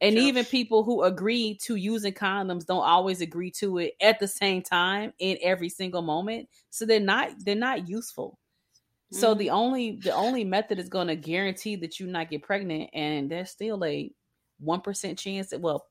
[0.01, 0.21] and Sure.
[0.21, 4.63] even people who agree to using condoms don't always agree to it at the same
[4.63, 8.39] time in every single moment so they're not they're not useful
[9.11, 9.35] so Mhm.
[9.35, 13.31] the only the only method is going to guarantee that you not get pregnant and
[13.31, 14.13] there's still a
[14.59, 15.89] 1% chance that well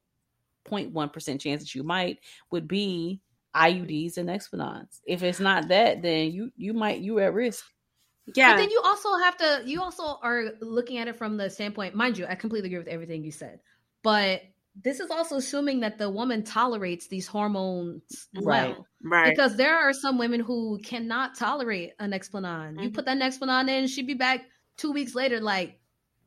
[0.67, 2.19] 0.1% chance that you might
[2.51, 3.21] would be
[3.55, 4.99] IUDs and Explanons.
[5.05, 7.65] If it's not that then you you might you at risk.
[8.35, 11.49] yeah, But then you also have to you also are looking at it from the
[11.49, 13.59] standpoint, mind you, I completely agree with everything you said.
[14.03, 14.41] But
[14.81, 18.75] this is also assuming that the woman tolerates these hormones Right.
[18.75, 18.87] well.
[19.03, 19.29] right.
[19.35, 22.81] Because there are some women who cannot tolerate an Explanon.
[22.81, 22.93] You Mhm.
[22.93, 24.45] put that Explanon in, she'd be back
[24.77, 25.79] two weeks later, like,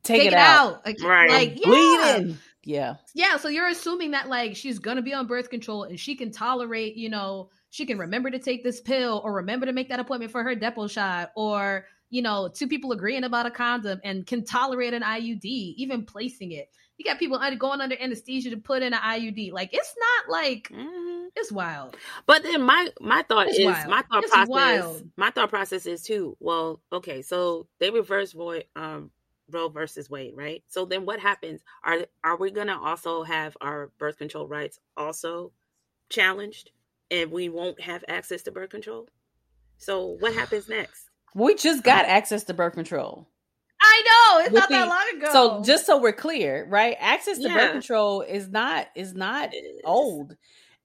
[0.02, 0.84] Take, take, it out.
[0.84, 1.30] Like, Right.
[1.30, 2.18] like yeah.
[2.18, 2.38] Bleeding.
[2.64, 2.94] Yeah.
[3.14, 6.30] Yeah, so you're assuming that like she's gonna be on birth control and she can
[6.30, 10.00] tolerate, you know, she can remember to take this pill or remember to make that
[10.00, 14.26] appointment for her Depo shot or you know, two people agreeing about a condom and
[14.26, 16.68] can tolerate an IUD, even placing it.
[16.98, 19.50] You got people under- going under anesthesia to put in an IUD.
[19.50, 21.28] Like it's not like Mhm.
[21.34, 21.96] it's wild.
[22.26, 23.88] But then my my thought It's is wild.
[23.88, 24.48] my thought It's process.
[24.48, 25.10] wild.
[25.16, 26.36] My thought process is too.
[26.38, 29.10] Well, okay, so they reverse Roe, um,
[29.52, 30.62] Roe versus Wade, right?
[30.68, 31.62] So then what happens?
[31.84, 35.52] Are are we gonna also have our birth control rights also
[36.08, 36.70] challenged,
[37.10, 39.08] and we won't have access to birth control?
[39.78, 41.08] So what happens next?
[41.34, 43.26] We just got access to birth control.
[43.80, 45.32] I know it's With not that long ago.
[45.32, 46.96] So just so we're clear, right?
[47.00, 47.56] Access to Yeah.
[47.56, 50.32] birth control is not is not It's- old.
[50.32, 50.38] it's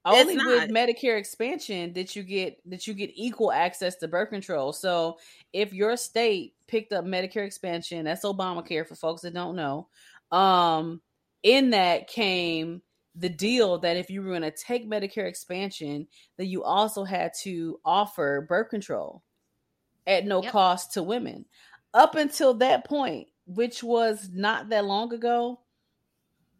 [0.04, 0.70] Only with.
[0.70, 4.72] Medicare expansion that you get that you get equal access to birth control.
[4.72, 5.18] So
[5.52, 9.88] if your state picked up Medicare expansion, that's Obamacare for folks that don't know.
[10.30, 11.00] Um,
[11.42, 12.82] in that came
[13.14, 17.32] the deal that if you were going to take Medicare expansion, that you also had
[17.42, 19.24] to offer birth control
[20.06, 20.52] at no Yep.
[20.52, 21.44] cost to women.
[21.94, 25.60] Up until that point, which was not that long ago,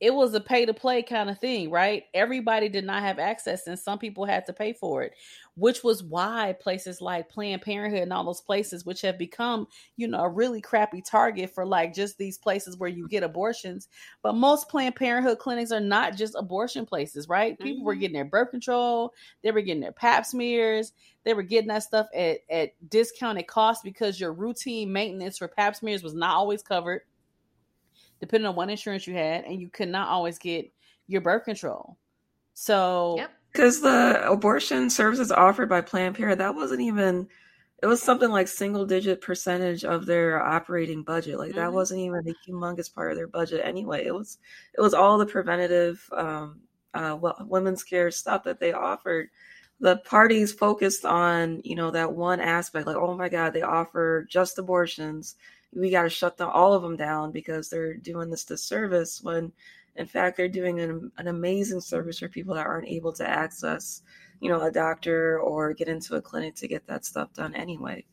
[0.01, 2.05] it was a pay to play kind of thing, right?
[2.15, 5.13] Everybody did not have access, and some people had to pay for it,
[5.59, 9.67] which was why places like Planned Parenthood and all those places, which have become,
[9.97, 13.89] you know, a really crappy target for like just these places where you get abortions.
[14.23, 17.59] But most Planned Parenthood clinics are not just abortion places, right?
[17.59, 18.01] People were Mhm.
[18.01, 20.93] getting their birth control, they were getting their pap smears,
[21.25, 25.75] they were getting that stuff at, at discounted cost because your routine maintenance for pap
[25.77, 27.03] smears was not always covered
[28.21, 30.73] depending on what insurance you had, and you could not always get
[31.07, 31.97] your birth control.
[32.55, 33.38] So Yep.
[33.53, 37.29] Because the abortion services offered by Planned Parenthood, that wasn't even,
[37.83, 41.39] it was something like single digit percentage of their operating budget.
[41.39, 41.73] Like that Mhm.
[41.73, 44.05] wasn't even a humongous part of their budget anyway.
[44.07, 44.39] It was,
[44.77, 46.61] it was all the preventative, um,
[46.95, 49.31] uh, well, women's care stuff that they offered.
[49.81, 54.27] The parties focused on, you know, that one aspect, like, oh my God, they offer
[54.29, 55.37] just abortions.
[55.73, 59.53] We got to shut them, all of them down because they're doing this disservice when
[59.99, 64.03] in fact, they're doing an, an amazing service for people that aren't able to access,
[64.41, 68.05] you know, a doctor or get into a clinic to get that stuff done anyway.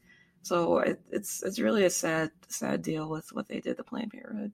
[0.41, 4.12] So it, it's it's really a sad sad deal with what they did to Planned
[4.12, 4.52] Parenthood.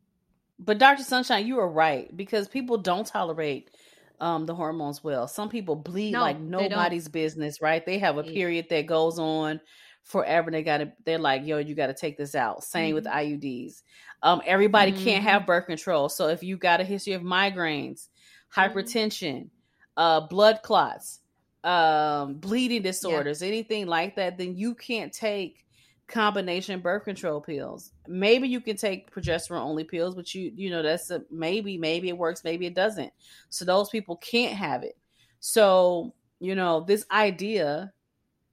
[0.59, 1.03] But Dr.
[1.03, 3.71] Sunshine, you are right because people don't tolerate
[4.19, 5.27] um, the hormones well.
[5.27, 7.83] Some people bleed No, like nobody's business, right?
[7.85, 9.59] They have a period that goes on
[10.03, 10.51] forever.
[10.51, 10.91] They got to.
[11.05, 12.63] They're like, yo, you got to take this out.
[12.63, 13.13] Same with Mhm.
[13.13, 13.83] IUDs.
[14.23, 15.27] Um, everybody can't Mhm.
[15.29, 16.09] have birth control.
[16.09, 18.09] So if you got a history of migraines,
[18.55, 18.77] Mm-hmm.
[18.79, 19.49] hypertension,
[19.97, 21.19] uh, blood clots,
[21.63, 25.65] um, bleeding disorders, anything like that, then you can't take
[26.07, 27.93] combination birth control pills.
[28.07, 32.09] Maybe you can take progesterone only pills, but you you know that's a maybe maybe
[32.09, 33.13] it works, maybe it doesn't.
[33.49, 34.97] So those people can't have it.
[35.39, 37.93] So, you know, this idea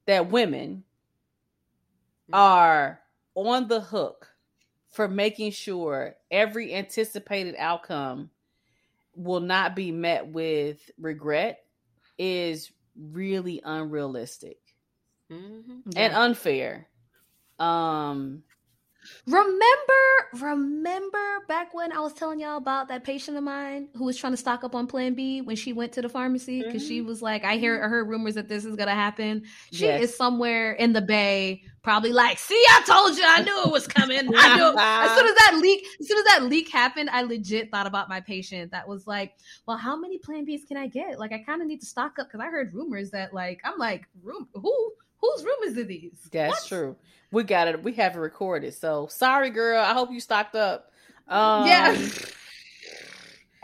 [0.05, 0.83] that women
[2.33, 3.01] are
[3.35, 4.27] on the hook
[4.89, 8.29] for making sure every anticipated outcome
[9.15, 11.65] will not be met with regret
[12.17, 14.57] is really unrealistic
[15.31, 15.83] Mhm.
[15.95, 16.87] and unfair.
[17.59, 18.43] Um
[19.25, 19.93] Remember,
[20.33, 24.33] remember back when I was telling y'all about that patient of mine who was trying
[24.33, 27.21] to stock up on Plan B when she went to the pharmacy because she was
[27.21, 29.43] like, I hear I heard rumors that this is gonna happen.
[29.71, 30.01] She Yes.
[30.03, 33.87] is somewhere in the bay, probably like, see, I told you, I knew it was
[33.87, 34.19] coming.
[34.35, 34.75] I knew.
[34.77, 38.09] as soon as that leak, as soon as that leak happened, I legit thought about
[38.09, 39.33] my patient that was like,
[39.67, 41.19] well, how many Plan Bs can I get?
[41.19, 43.77] Like, I kind of need to stock up because I heard rumors that like I'm
[43.77, 46.27] like, room who whose rumors are these?
[46.31, 46.67] That's What?
[46.67, 46.95] true.
[47.31, 47.83] We got it.
[47.83, 48.73] We have it recorded.
[48.73, 49.81] So sorry, girl.
[49.81, 50.91] I hope you stocked up.
[51.27, 51.95] Um, Yeah.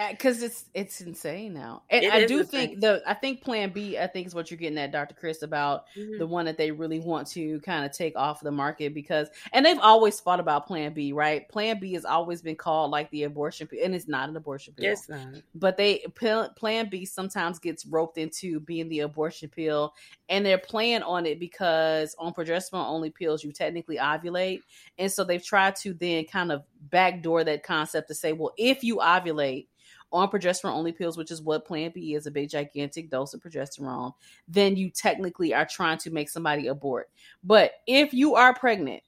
[0.10, 2.68] Because it's it's insane now, and It I do insane.
[2.70, 3.98] think the I think Plan B.
[3.98, 5.16] I think is what you're getting at, Dr.
[5.16, 6.18] Chris, about Mhm.
[6.20, 9.66] the one that they really want to kind of take off the market because, and
[9.66, 11.48] they've always fought about Plan B, right?
[11.50, 14.74] Plan B has always been called like the abortion, pill, and it's not an abortion
[14.74, 15.28] pill not.
[15.56, 19.94] but they plan b sometimes gets roped into being the abortion pill
[20.30, 24.62] and they're playing on it because on progesterone only pills you technically ovulate
[24.98, 28.84] and so they've tried to then kind of backdoor that concept to say well if
[28.84, 29.68] you ovulate
[30.16, 33.42] on progesterone only pills which is what plan b is a big gigantic dose of
[33.42, 34.14] progesterone
[34.48, 37.10] then you technically are trying to make somebody abort
[37.44, 39.04] but if you are pregnant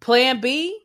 [0.00, 0.80] plan b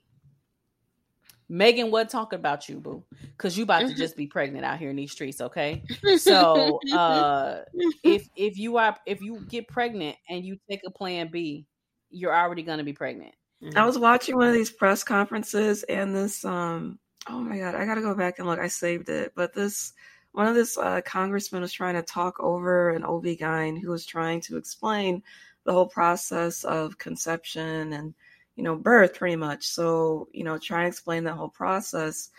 [1.52, 3.98] Megan wasn't talking about you, boo, because you about to Mhm.
[3.98, 5.84] just be pregnant out here in these streets, okay?
[6.18, 7.64] So, uh,
[8.04, 11.66] if if you are if you get pregnant and you take a Plan B,
[12.12, 13.34] you're already gonna be pregnant.
[13.76, 17.86] I was watching one of these press conferences and this um oh my god, I
[17.86, 18.60] gotta go back and look.
[18.60, 19.34] I saved it.
[19.36, 19.94] But this
[20.32, 24.42] one of this uh, congressman was trying to talk over an OB-GYN who was trying
[24.42, 25.24] to explain
[25.64, 28.14] the whole process of conception and
[28.56, 29.68] you know birth pretty much.
[29.68, 32.30] So, you know, try and explain that whole process.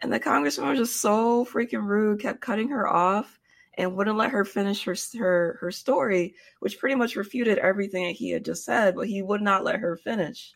[0.00, 3.38] And the congressman was just so freaking rude, kept cutting her off
[3.74, 8.12] and wouldn't let her finish her her her story, which pretty much refuted everything that
[8.12, 10.54] he had just said, but he would not let her finish.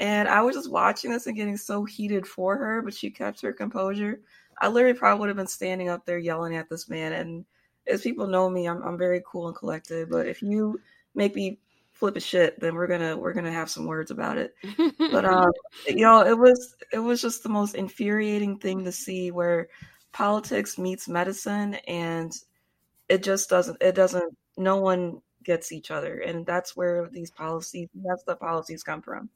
[0.00, 3.40] And I was just watching this and getting so heated for her, but she kept
[3.42, 4.20] her composure.
[4.60, 7.12] I literally probably would have been standing up there yelling at this man.
[7.12, 7.44] And
[7.86, 10.08] as people know me, I'm, I'm very cool and collected.
[10.10, 10.80] But if you
[11.14, 11.58] make me
[11.98, 14.54] flip a shit, then we're gonna we're gonna have some words about it.
[15.10, 15.50] But um,
[15.86, 19.68] you know, it was it was just the most infuriating thing to see where
[20.12, 22.32] politics meets medicine, and
[23.08, 24.36] it just doesn't it doesn't.
[24.56, 29.28] No one gets each other, and that's where these policies that's the policies come from.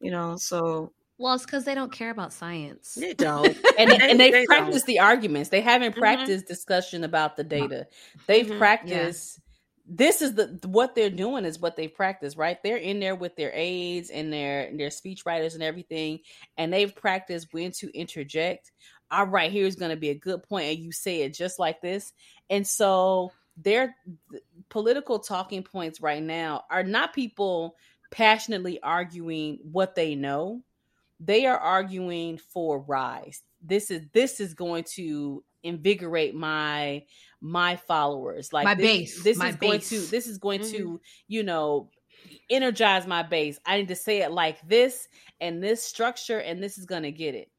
[0.00, 2.94] You know, so Well, it's because they don't care about science.
[2.94, 3.46] they don't.
[3.78, 4.94] and they, and They- they've they practiced don't.
[4.94, 5.48] the arguments.
[5.50, 5.98] They haven't Mhm.
[5.98, 7.86] practiced discussion about the data.
[8.26, 8.58] They've Mhm.
[8.58, 9.40] practiced.
[9.88, 12.60] This is the what they're doing is what they've practiced, right?
[12.62, 16.18] They're in there with their aides and their their speech writers and everything,
[16.58, 18.72] and they've practiced when to interject.
[19.12, 21.80] All right, here's going to be a good point, and you say it just like
[21.80, 22.12] this.
[22.50, 23.94] And so their
[24.32, 27.76] th- political talking points right now are not people
[28.10, 30.62] passionately arguing what they know.
[31.20, 33.42] They are arguing for rise.
[33.62, 37.04] This is this is going to invigorate my
[37.40, 38.52] my followers.
[38.52, 41.00] Like My this, base, this my is going to this is going to Mhm.
[41.28, 41.90] you know
[42.50, 43.58] energize my base.
[43.64, 45.08] I need to say it like this
[45.40, 47.50] and this structure and this is going to get it.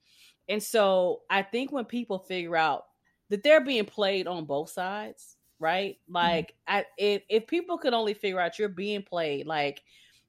[0.50, 2.86] And so i think when people figure out
[3.30, 5.98] that they're being played on both sides right?
[6.10, 9.82] Like I, if, if people could only figure out you're being played like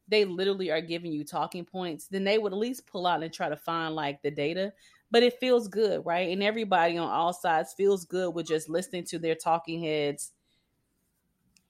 [0.09, 3.33] they literally are giving you talking points, then they would at least pull out and
[3.33, 4.73] try to find like the data.
[5.11, 6.31] But it feels good, right?
[6.31, 10.33] And everybody on all sides feels good with just listening to their talking heads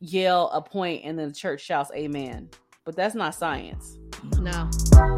[0.00, 2.48] yell a point and then the church shouts amen.
[2.84, 3.98] But that's not science.
[4.38, 5.17] No.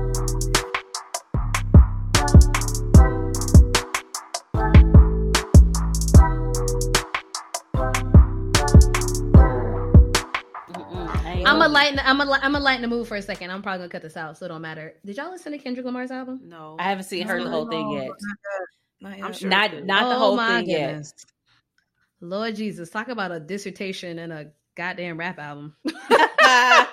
[11.60, 11.64] I'm know.
[11.64, 12.00] a um, lighten.
[12.04, 12.38] I'm a.
[12.42, 13.50] I'm a lighten the mood for a second.
[13.50, 14.94] I'm probably gonna cut this out, so it don't matter.
[15.04, 16.40] Did y'all listen to Kendrick Lamar's album?
[16.44, 16.76] no.
[16.78, 18.10] I haven't seen heard the whole thing yet.
[19.00, 19.26] Not yet.
[19.26, 19.86] I'm sure Not it's good.
[19.86, 21.12] not the Oh whole my thing yet.
[22.20, 25.74] Lord Jesus, talk about a dissertation and a goddamn rap album.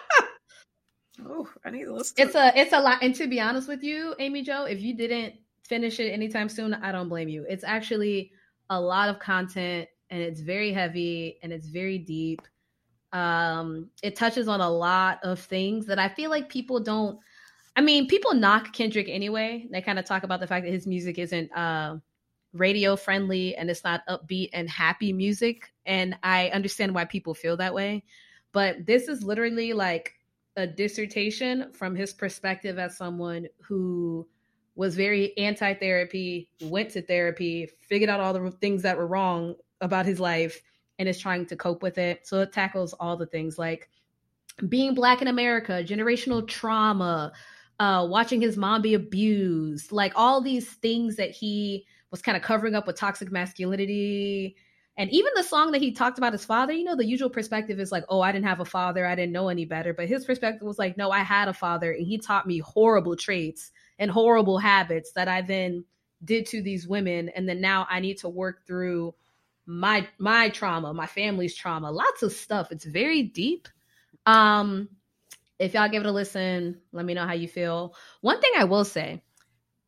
[1.25, 2.15] Oh, I need to listen.
[2.15, 3.01] To It's a it's a lot.
[3.01, 6.73] And to be honest with you, Amy Jo, if you didn't finish it anytime soon,
[6.75, 7.45] I don't blame you.
[7.49, 8.31] It's actually
[8.69, 12.41] a lot of content and it's very heavy and it's very deep.
[13.17, 17.19] Um, it touches on a lot of things that I feel like people don't
[17.77, 19.67] I mean, people knock Kendrick anyway.
[19.69, 21.97] They kind of talk about the fact that his music isn't uh,
[22.51, 25.71] radio friendly and it's not upbeat and happy music.
[25.85, 28.03] And I understand why people feel that way.
[28.51, 30.15] But this is literally like
[30.55, 34.27] a dissertation from his perspective as someone who
[34.73, 39.53] was very anti therapy, went to therapy, figured out all the things that were wrong
[39.81, 40.59] about his life,
[40.99, 42.27] and is trying to cope with it.
[42.27, 43.89] So it tackles all the things like
[44.67, 47.31] being black in America, generational trauma,
[47.79, 52.41] uh, watching his mom be abused, like all these things that he was kind of
[52.41, 54.55] covering up with toxic masculinity.
[54.97, 57.79] And even the song that he talked about his father, you know, the usual perspective
[57.79, 59.05] is like, oh, I didn't have a father.
[59.05, 59.93] I didn't know any better.
[59.93, 63.15] But his perspective was like, no, I had a father and he taught me horrible
[63.15, 65.85] traits and horrible habits that I then
[66.23, 67.29] did to these women.
[67.29, 69.13] And then now I need to work through
[69.67, 72.71] my my trauma, my family's trauma, lots of stuff.
[72.71, 73.67] It's very deep.
[74.25, 74.89] Um,
[75.59, 77.93] if y'all give it a listen, let me know how you feel.
[78.21, 79.21] One thing I will say,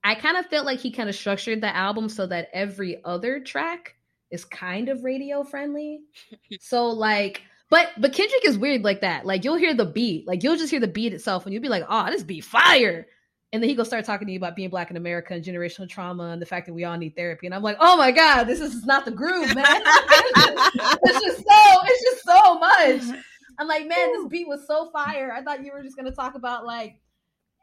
[0.03, 3.39] I kind of felt like he kind of structured the album so that every other
[3.39, 3.95] track
[4.31, 6.01] is kind of radio friendly.
[6.59, 9.25] so like, but but Kendrick is weird like that.
[9.25, 11.69] Like you'll hear the beat, like you'll just hear the beat itself, and you'll be
[11.69, 13.07] like, "Oh, this beat fire."
[13.51, 15.89] And then he gonna start talking to you about being black in America and generational
[15.89, 17.47] trauma and the fact that we all need therapy.
[17.47, 19.65] And I'm like, oh my god, this is not the groove, man.
[19.65, 23.23] it's just so, it's just so much.
[23.57, 25.33] I'm like, man, this beat was so fire.
[25.35, 27.01] I thought you were just gonna talk about like,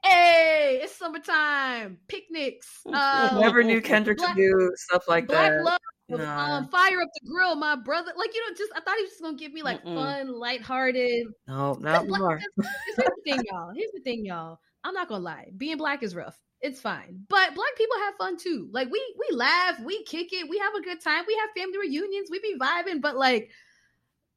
[0.05, 2.81] hey, it's summertime, picnics.
[2.87, 5.63] Um, Never knew Kendrick to do stuff like Black that.
[5.65, 5.79] love,
[6.09, 6.57] Nah.
[6.59, 8.13] um, fire up the grill, my brother.
[8.17, 9.95] Like, you know, just I thought he was just gonna give me like Mm-mm.
[9.97, 11.27] fun, lighthearted.
[11.49, 12.39] No, not more.
[12.39, 13.73] Here's the thing, y'all.
[13.75, 14.61] Here's the thing, y'all.
[14.87, 15.51] I'm not gonna lie.
[15.57, 16.39] Being black is rough.
[16.61, 18.69] It's fine, but black people have fun too.
[18.71, 21.79] Like we we laugh, we kick it, we have a good time, we have family
[21.79, 23.03] reunions, we be vibing.
[23.03, 23.51] But like,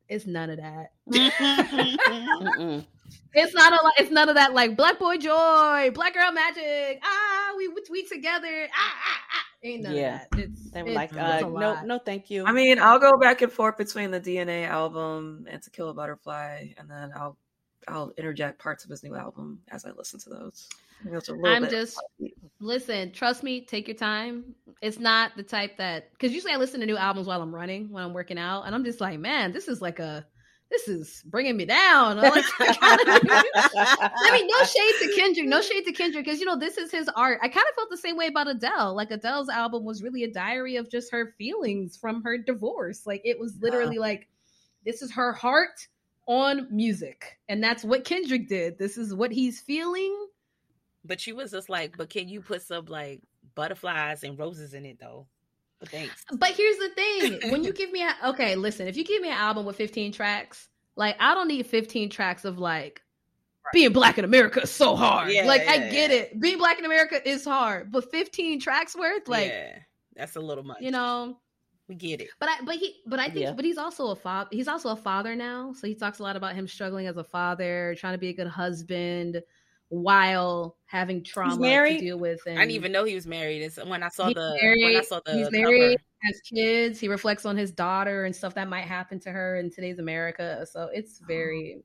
[0.08, 0.92] it's none of that.
[3.34, 3.94] It's not a lot.
[4.00, 4.54] It's none of that.
[4.54, 7.00] Like black boy joy, black girl magic.
[7.04, 8.68] Ah, we we together.
[8.76, 9.46] Ah ah ah.
[9.64, 10.24] Ain't none Yeah.
[10.24, 10.40] of that.
[10.40, 12.46] It's, They were like, uh, no, no, thank you.
[12.46, 15.94] I mean, I'll go back and forth between the DNA album and To Kill a
[15.94, 17.38] Butterfly, and then I'll
[17.90, 20.70] I'll interject parts of his new album as I listen to those.
[21.00, 21.98] I think that's a little I'm just
[22.60, 23.12] listen.
[23.12, 23.62] Trust me.
[23.62, 24.56] Take your time.
[24.82, 27.90] It's not the type that because usually I listen to new albums while I'm running
[27.90, 30.26] when I'm working out, and I'm just like, man, this is like a
[30.70, 32.18] this is bringing me down.
[32.18, 36.78] Like, I mean, no shade to Kendrick, no shade to Kendrick, because you know this
[36.78, 37.40] is his art.
[37.42, 38.94] I kind of felt the same way about Adele.
[38.96, 43.08] Like Adele's album was really a diary of just her feelings from her divorce.
[43.08, 44.28] Like it was literally like
[44.86, 45.88] this is her heart
[46.30, 47.40] on music.
[47.50, 48.78] And that's what Kendrick did.
[48.78, 50.16] This is what he's feeling.
[51.04, 53.22] But she was just like, but can you put some like
[53.56, 55.26] butterflies and roses in it though?
[55.80, 56.24] But thanks.
[56.32, 59.30] But here's the thing: when you give me a okay, listen, if you give me
[59.30, 63.02] an album with 15 tracks, like I don't need 15 tracks of like
[63.66, 63.72] right.
[63.74, 65.32] being black in America is so hard.
[65.32, 66.18] Yeah, like yeah, I get yeah.
[66.18, 69.80] it, being black in America is hard, but 15 tracks worth, like yeah,
[70.16, 70.82] that's a little much.
[70.82, 71.40] You know,
[71.90, 72.30] we get it.
[72.40, 74.50] But I, but he, but I think, but he's also a father.
[74.52, 77.24] He's also a father now, so he talks a lot about him struggling as a
[77.24, 79.42] father, trying to be a good husband
[79.90, 82.40] while having trauma to deal with.
[82.46, 83.64] And I didn't even know he was married.
[83.64, 87.00] It's when I saw the married, when I saw the he's married, has kids.
[87.00, 90.66] He reflects on his daughter and stuff that might happen to her in today's America.
[90.72, 91.26] So it's oh.
[91.28, 91.82] very,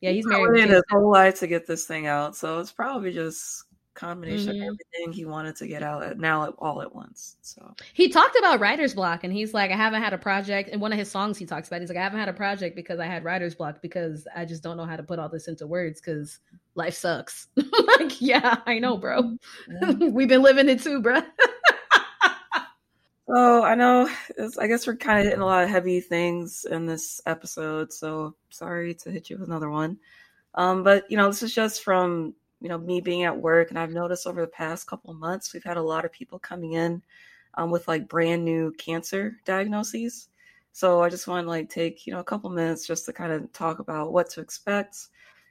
[0.00, 0.70] yeah, he's, he's married.
[0.70, 3.64] his whole life to get this thing out, so it's probably just
[3.94, 4.62] combination mm-hmm.
[4.62, 7.36] of everything he wanted to get out at now all at once.
[7.42, 10.70] So he talked about writer's block and he's like, I haven't had a project.
[10.70, 12.74] In one of his songs, he talks about, he's like, I haven't had a project
[12.74, 15.48] because I had writer's block because I just don't know how to put all this
[15.48, 16.38] into words because
[16.74, 17.48] life sucks.
[17.56, 19.36] like, yeah, I know, bro.
[19.68, 19.90] Yeah.
[20.10, 21.20] We've been living it too, bro.
[23.28, 24.08] so I know,
[24.58, 27.92] I guess we're kind of hitting a lot of heavy things in this episode.
[27.92, 29.98] So sorry to hit you with another one.
[30.54, 33.78] Um, but you know, this is just from you know me being at work and
[33.78, 37.02] i've noticed over the past couple months we've had a lot of people coming in
[37.54, 40.28] um, with like brand new cancer diagnoses.
[40.72, 43.32] So i just want to like take you know a couple minutes just to kind
[43.32, 45.08] of talk about what to expect.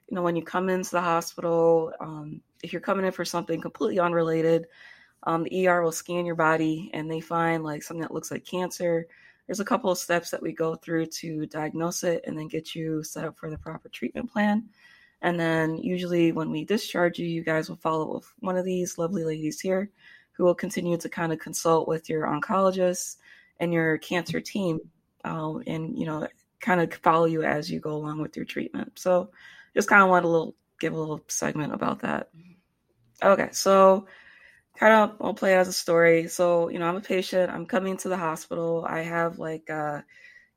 [0.10, 3.62] You know when you come into the hospital um, if you're coming in for something
[3.62, 4.68] completely unrelated
[5.24, 8.46] um, the er will scan your body and they find like something that looks like
[8.46, 9.08] cancer.
[9.46, 12.74] There's a couple of steps that we go through to diagnose it and then get
[12.74, 14.68] you set up for the proper treatment plan
[15.22, 18.98] and then usually when we discharge you, you guys will follow with one of these
[18.98, 19.90] lovely ladies here
[20.32, 23.18] who will continue to kind of consult with your oncologist
[23.60, 24.80] and your cancer team
[25.24, 26.28] uh, and, you know,
[26.60, 28.92] kind of follow you as you go along with your treatment.
[28.96, 29.30] So
[29.76, 32.30] just kind of want to little, give a little segment about that.
[33.22, 33.50] Okay.
[33.52, 34.08] So
[34.76, 36.28] kind of I'll play as a story.
[36.28, 37.52] So, you know, I'm a patient.
[37.52, 38.84] I'm coming to the hospital.
[38.90, 40.02] I have like, uh,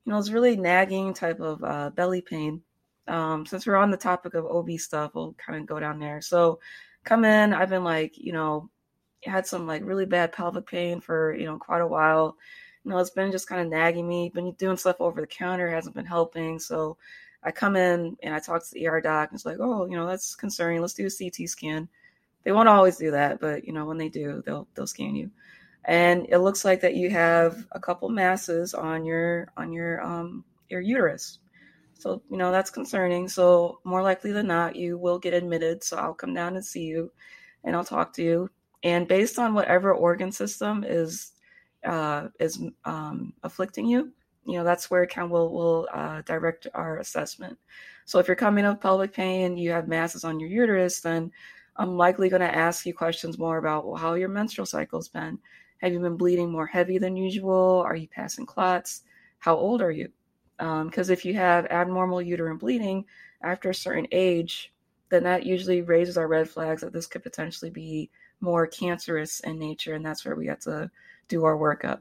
[0.04, 2.62] you know, it's really nagging type of uh, belly pain
[3.09, 6.20] um, since we're on the topic of OB stuff, we'll kind of go down there.
[6.20, 6.61] So,
[7.05, 7.52] come in.
[7.52, 8.70] I've been like, you know,
[9.24, 12.36] had some like really bad pelvic pain for you know quite a while.
[12.84, 14.30] You know, it's been just kind of nagging me.
[14.34, 16.59] Been doing stuff over the counter hasn't been helping.
[16.59, 16.96] So,
[17.42, 19.96] I come in and I talk to the ER doc, and it's like, oh, you
[19.96, 20.80] know, that's concerning.
[20.80, 21.88] Let's do a CT scan.
[22.44, 25.30] They won't always do that, but you know, when they do, they'll they'll scan you.
[25.86, 30.44] And it looks like that you have a couple masses on your on your um
[30.70, 31.38] your uterus
[31.95, 33.28] so, you know, that's concerning.
[33.28, 35.82] So, more likely than not, you will get admitted.
[35.82, 37.11] So, I'll come down and see you
[37.64, 38.51] and I'll talk to you.
[38.82, 41.32] And based on whatever organ system is
[41.84, 44.12] uh, is um, afflicting you,
[44.45, 47.59] you know, that's where can will will uh, direct our assessment.
[48.05, 51.30] So, if you're coming with pelvic pain, you have masses on your uterus, then
[51.76, 55.38] I'm likely going to ask you questions more about well, how your menstrual cycle's been.
[55.78, 57.82] Have you been bleeding more heavy than usual?
[57.84, 59.03] Are you passing clots?
[59.38, 60.09] How old are you?
[60.64, 63.04] Because um, if you have abnormal uterine bleeding
[63.42, 64.72] after a certain age,
[65.10, 68.10] then that usually raises our red flags that this could potentially be
[68.40, 70.90] more cancerous in nature, and that's where we have to
[71.28, 72.00] do our workup.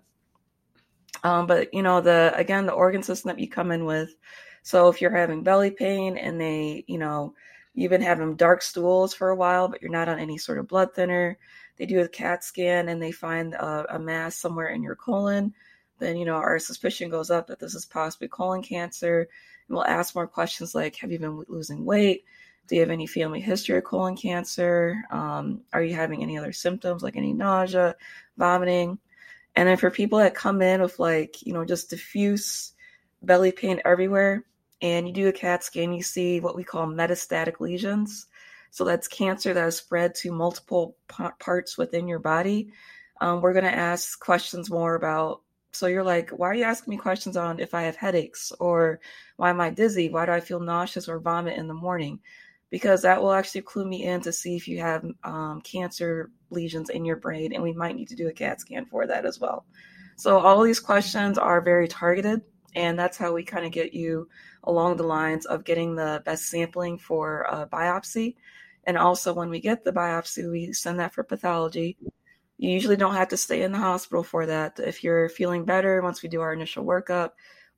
[1.23, 4.15] Um, but you know, the again, the organ system that you come in with.
[4.61, 7.33] So if you're having belly pain and they, you know,
[7.73, 10.69] you've been having dark stools for a while, but you're not on any sort of
[10.69, 11.37] blood thinner,
[11.77, 15.53] they do a CAT scan and they find a, a mass somewhere in your colon
[15.99, 19.27] then you know our suspicion goes up that this is possibly colon cancer.
[19.67, 22.25] And we'll ask more questions like have you been losing weight?
[22.67, 25.03] Do you have any family history of colon cancer?
[25.11, 27.95] Um, are you having any other symptoms like any nausea
[28.37, 28.99] vomiting?
[29.55, 32.73] And then for people that come in with like you know just diffuse
[33.21, 34.43] belly pain everywhere
[34.81, 38.27] and you do a cat scan you see what we call metastatic lesions.
[38.73, 42.71] So that's cancer that has spread to multiple p- parts within your body.
[43.21, 45.42] Um, we're going to ask questions more about
[45.73, 48.99] so you're like, why are you asking me questions on if I have headaches or
[49.37, 50.09] why am I dizzy?
[50.09, 52.19] Why do I feel nauseous or vomit in the morning?
[52.69, 56.89] Because that will actually clue me in to see if you have um, cancer lesions
[56.89, 59.39] in your brain, and we might need to do a CAT scan for that as
[59.39, 59.65] well.
[60.15, 62.41] So all these questions are very targeted,
[62.75, 64.27] and that's how we kind of get you
[64.63, 68.35] along the lines of getting the best sampling for a biopsy.
[68.85, 71.97] And also, when we get the biopsy, we send that for pathology
[72.63, 74.79] you usually don't have to stay in the hospital for that.
[74.79, 77.31] If you're feeling better, once we do our initial workup,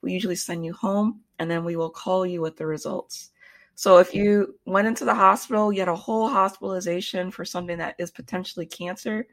[0.04, 3.32] we usually send you home and then we will call you with the results.
[3.74, 7.96] So if you went into the hospital, you had a whole hospitalization for something that
[7.98, 9.26] is potentially cancer,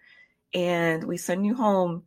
[0.55, 2.05] and we send you home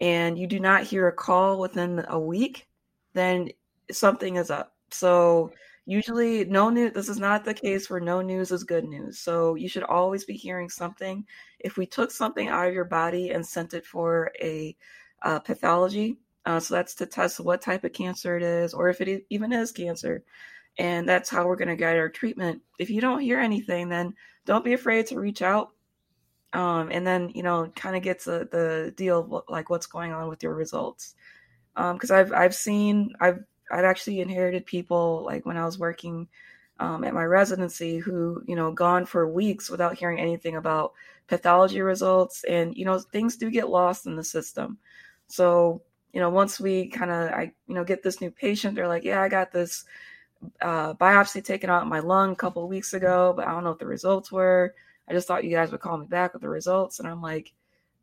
[0.00, 2.66] and you do not hear a call within a week,
[3.12, 3.50] then
[3.92, 4.74] something is up.
[4.90, 5.52] So
[5.86, 9.18] usually no news this is not the case where no news is good news.
[9.18, 11.24] So you should always be hearing something.
[11.60, 14.76] If we took something out of your body and sent it for a
[15.22, 19.00] uh, pathology uh, so that's to test what type of cancer it is or if
[19.00, 20.24] it even is cancer
[20.78, 22.60] and that's how we're going to guide our treatment.
[22.78, 24.14] If you don't hear anything then
[24.44, 25.70] don't be afraid to reach out
[26.52, 30.12] um, and then you know kind of gets the, the deal of like what's going
[30.12, 31.14] on with your results.
[31.74, 33.40] Because um, I've I've seen I've
[33.72, 36.28] I've actually inherited people like when I was working
[36.78, 40.92] um, at my residency who you know gone for weeks without hearing anything about
[41.26, 44.78] pathology results and you know things do get lost in the system.
[45.28, 48.88] So you know once we kind of I you know get this new patient they're
[48.88, 49.84] like yeah I got this
[50.60, 53.70] uh, biopsy taken out my lung a couple of weeks ago but I don't know
[53.70, 54.74] what the results were.
[55.08, 56.98] I just thought you guys would call me back with the results.
[56.98, 57.52] And I'm like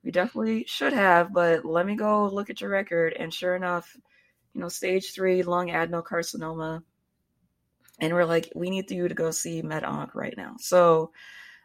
[0.03, 3.13] we definitely should have but let me go look at your record.
[3.13, 3.95] And sure enough
[4.59, 6.83] you know, stage three lung adenocarcinoma.
[8.01, 10.55] And we're like, we need you to go see med onc right now.
[10.59, 11.11] So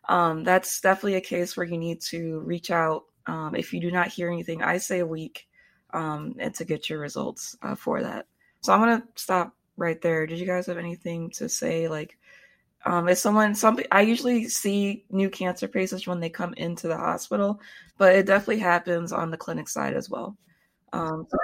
[0.09, 3.03] um, that's definitely a case where you need to reach out.
[3.27, 5.49] Um, if you do not hear anything, I say a week
[5.93, 8.27] um, and to get your results uh, for that.
[8.61, 10.25] So I'm going to stop right there.
[10.25, 11.89] Did you guys have anything to say?
[11.89, 12.17] Like,
[12.87, 16.97] um, if someone, some, I usually see new cancer patients when they come into the
[16.97, 17.61] hospital,
[17.99, 20.37] but it definitely happens on the clinic side as well.
[20.93, 21.39] Um, so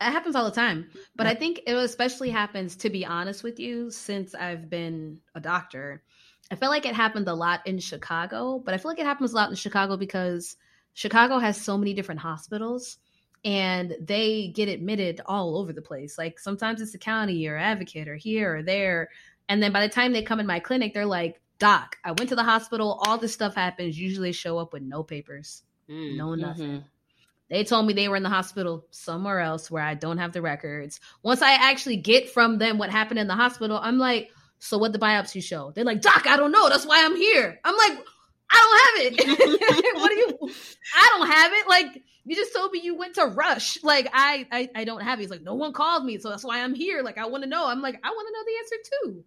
[0.00, 3.58] it happens all the time but i think it especially happens to be honest with
[3.58, 6.02] you since i've been a doctor.
[6.48, 9.32] I feel like it happened a lot in chicago but i feel like it happens
[9.32, 10.56] a lot in chicago because
[10.94, 12.98] chicago has so many different hospitals
[13.44, 16.18] and they get admitted all over the place.
[16.18, 19.08] Like sometimes it's the county or advocate or here or there
[19.48, 22.28] and then by the time they come in my clinic they're like doc i went
[22.28, 23.00] to the hospital.
[23.06, 23.98] All this stuff happens.
[23.98, 25.62] Usually show up with no papers.
[25.88, 26.66] Mm, no nothing.
[26.66, 26.86] mm-hmm.
[27.48, 30.42] They told me they were in the hospital somewhere else where I don't have the
[30.42, 31.00] records.
[31.22, 34.92] Once I actually get from them what happened in the hospital, I'm like, so what
[34.92, 35.70] the biopsy show?
[35.70, 36.68] They're like, Doc, I don't know.
[36.68, 37.60] That's why I'm here.
[37.64, 38.04] I'm like,
[38.50, 39.94] I don't have it.
[39.96, 40.50] what do you
[40.94, 41.68] I don't have it.
[41.68, 43.82] Like you just told me you went to rush.
[43.82, 45.22] Like I, I I don't have it.
[45.22, 47.02] He's like, no one called me, so that's why I'm here.
[47.02, 47.66] Like I want to know.
[47.66, 49.24] I'm like, I want to know the answer too.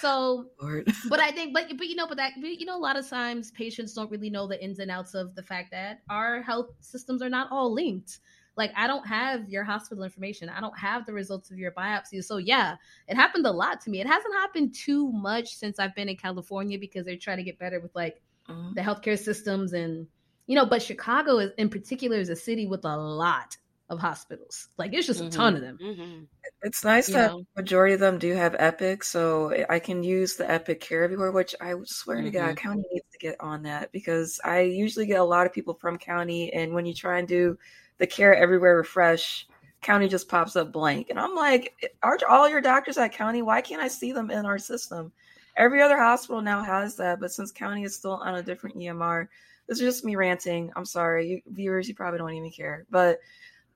[0.00, 0.46] So,
[1.08, 3.08] but I think, but but you know, but that but, you know, a lot of
[3.08, 6.70] times patients don't really know the ins and outs of the fact that our health
[6.80, 8.20] systems are not all linked.
[8.56, 10.48] Like I don't have your hospital information.
[10.48, 12.22] I don't have the results of your biopsy.
[12.24, 12.74] So yeah,
[13.06, 14.00] it happened a lot to me.
[14.00, 17.58] It hasn't happened too much since I've been in California because they're trying to get
[17.58, 18.74] better with like mm-hmm.
[18.74, 20.08] the healthcare systems and
[20.48, 20.66] you know.
[20.66, 23.56] But Chicago is in particular is a city with a lot
[23.90, 24.68] of hospitals.
[24.76, 25.28] Like it's just mm-hmm.
[25.28, 25.78] a ton of them.
[25.82, 26.24] Mm-hmm.
[26.62, 27.44] It's nice you that know?
[27.56, 31.54] majority of them do have Epic, so I can use the Epic Care Everywhere, which
[31.60, 32.26] I swear mm-hmm.
[32.26, 32.68] to God, mm-hmm.
[32.68, 35.98] county needs to get on that because I usually get a lot of people from
[35.98, 37.56] county, and when you try and do
[37.98, 39.46] the Care Everywhere refresh,
[39.80, 43.42] county just pops up blank, and I'm like, aren't all your doctors at county?
[43.42, 45.12] Why can't I see them in our system?
[45.56, 49.26] Every other hospital now has that, but since county is still on a different EMR,
[49.66, 50.72] this is just me ranting.
[50.76, 53.18] I'm sorry, you, viewers, you probably don't even care, but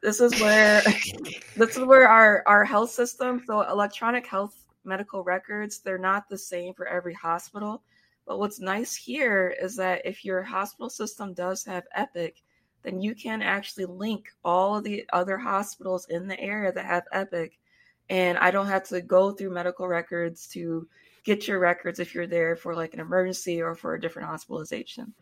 [0.03, 0.83] this is where
[1.57, 6.39] this is where our our health system so electronic health medical records they're not the
[6.39, 7.83] same for every hospital.
[8.27, 12.43] But what's nice here is that if your hospital system does have epic
[12.83, 17.05] then you can actually link all of the other hospitals in the area that have
[17.13, 17.59] epic.
[18.11, 20.89] And i don't have to go through medical records to
[21.25, 25.15] get your records if you're there for like an emergency or for a different hospitalization.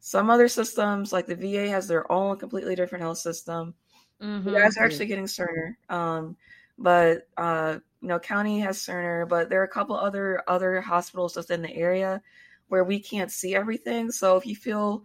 [0.00, 3.74] Some other systems like the va has their own completely different health system
[4.22, 4.48] Mm-hmm.
[4.48, 5.74] You guys are actually getting Cerner.
[5.88, 6.36] Um,
[6.78, 11.34] but uh, you know, county has Cerner, but there are a couple other other hospitals
[11.34, 12.22] just in the area
[12.68, 14.10] where we can't see everything.
[14.10, 15.04] So if you feel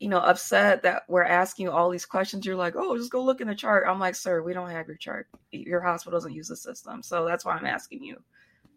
[0.00, 3.22] you know upset that we're asking you all these questions you're like oh just go
[3.22, 6.34] look in the chart i'm like sir we don't have your chart your hospital doesn't
[6.34, 8.16] use the system so that's why i'm asking you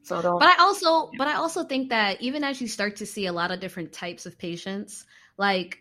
[0.03, 3.05] so don't but i also but i also think that even as you start to
[3.05, 5.05] see a lot of different types of patients
[5.38, 5.80] like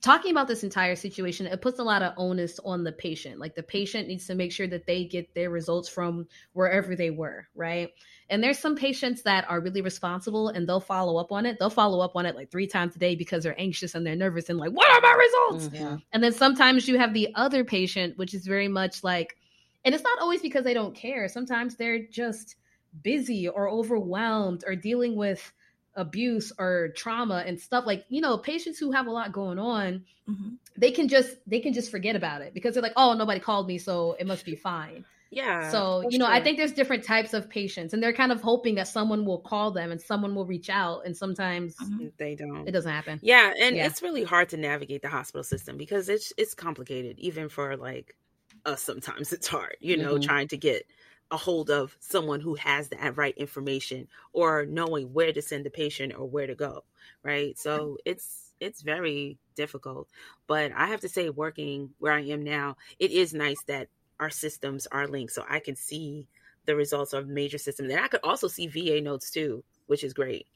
[0.00, 3.38] talking about this entire situation, it puts a lot of onus on the patient.
[3.38, 7.10] Like the patient needs to make sure that they get their results from wherever they
[7.10, 7.90] were, right?
[8.30, 11.58] And there's some patients that are really responsible and they'll follow up on it.
[11.58, 14.16] They'll follow up on it like three times a day because they're anxious and they're
[14.16, 15.76] nervous and like, what are my results?
[15.76, 15.96] Mm-hmm.
[16.12, 19.36] And then sometimes you have the other patient, which is very much like,
[19.84, 21.28] and it's not always because they don't care.
[21.28, 22.56] Sometimes they're just
[23.02, 25.52] busy or overwhelmed or dealing with
[25.96, 30.04] abuse or trauma and stuff like you know patients who have a lot going on
[30.28, 30.50] mm-hmm.
[30.76, 33.66] they can just they can just forget about it because they're like oh nobody called
[33.66, 36.34] me so it must be fine yeah so you know true.
[36.34, 39.40] i think there's different types of patients and they're kind of hoping that someone will
[39.40, 42.06] call them and someone will reach out and sometimes mm-hmm.
[42.18, 43.86] they don't it doesn't happen yeah and yeah.
[43.86, 48.16] it's really hard to navigate the hospital system because it's it's complicated even for like
[48.64, 50.22] us sometimes it's hard you know mm-hmm.
[50.22, 50.84] trying to get
[51.30, 55.70] a hold of someone who has that right information or knowing where to send the
[55.70, 56.84] patient or where to go
[57.22, 57.58] right?
[57.58, 60.08] So it's it's very difficult
[60.46, 63.88] but i have to say working where i am now it is nice that
[64.20, 66.28] our systems are linked so i can see
[66.66, 70.12] the results of major systems and i could also see va notes too which is
[70.12, 70.46] great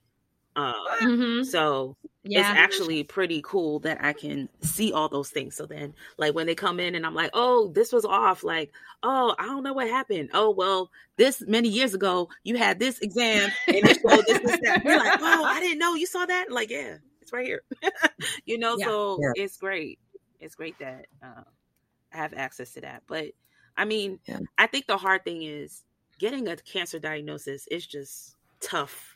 [0.57, 1.45] uh, Mhm.
[1.45, 2.41] so Yeah.
[2.41, 5.55] it's actually pretty cool that I can see all those things.
[5.57, 8.45] So then, like when they come in and I'm like, oh, this was off.
[8.45, 10.31] Like, oh, I don't know what happened.
[10.33, 14.61] Oh, well, this many years ago, you had this exam and it showed this, this,
[14.63, 14.83] that.
[14.85, 16.51] You're like, oh, I didn't know you saw that.
[16.51, 17.63] Like, yeah, it's right here.
[18.47, 18.87] you know, Yeah.
[18.87, 19.45] so Yeah.
[19.45, 19.99] it's great.
[20.41, 21.43] It's great that uh,
[22.13, 23.03] I have access to that.
[23.07, 23.33] But
[23.77, 24.21] I mean.
[24.57, 25.83] I think the hard thing is
[26.19, 29.14] getting a cancer diagnosis is just tough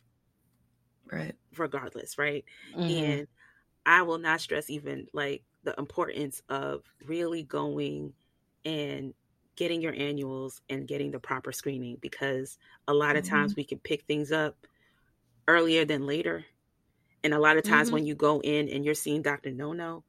[1.10, 1.36] Right.
[1.56, 2.44] regardless, right?
[2.76, 2.88] Mhm.
[2.88, 3.26] and
[3.86, 8.14] i will not stress even like the importance of really going
[8.64, 9.14] and
[9.56, 13.78] getting your annuals and getting the proper screening because a lot of times we can
[13.80, 14.66] pick things up
[15.48, 16.44] earlier than later
[17.24, 17.92] and a lot of times Mhm.
[17.92, 20.04] when you go in and you're seeing dr no no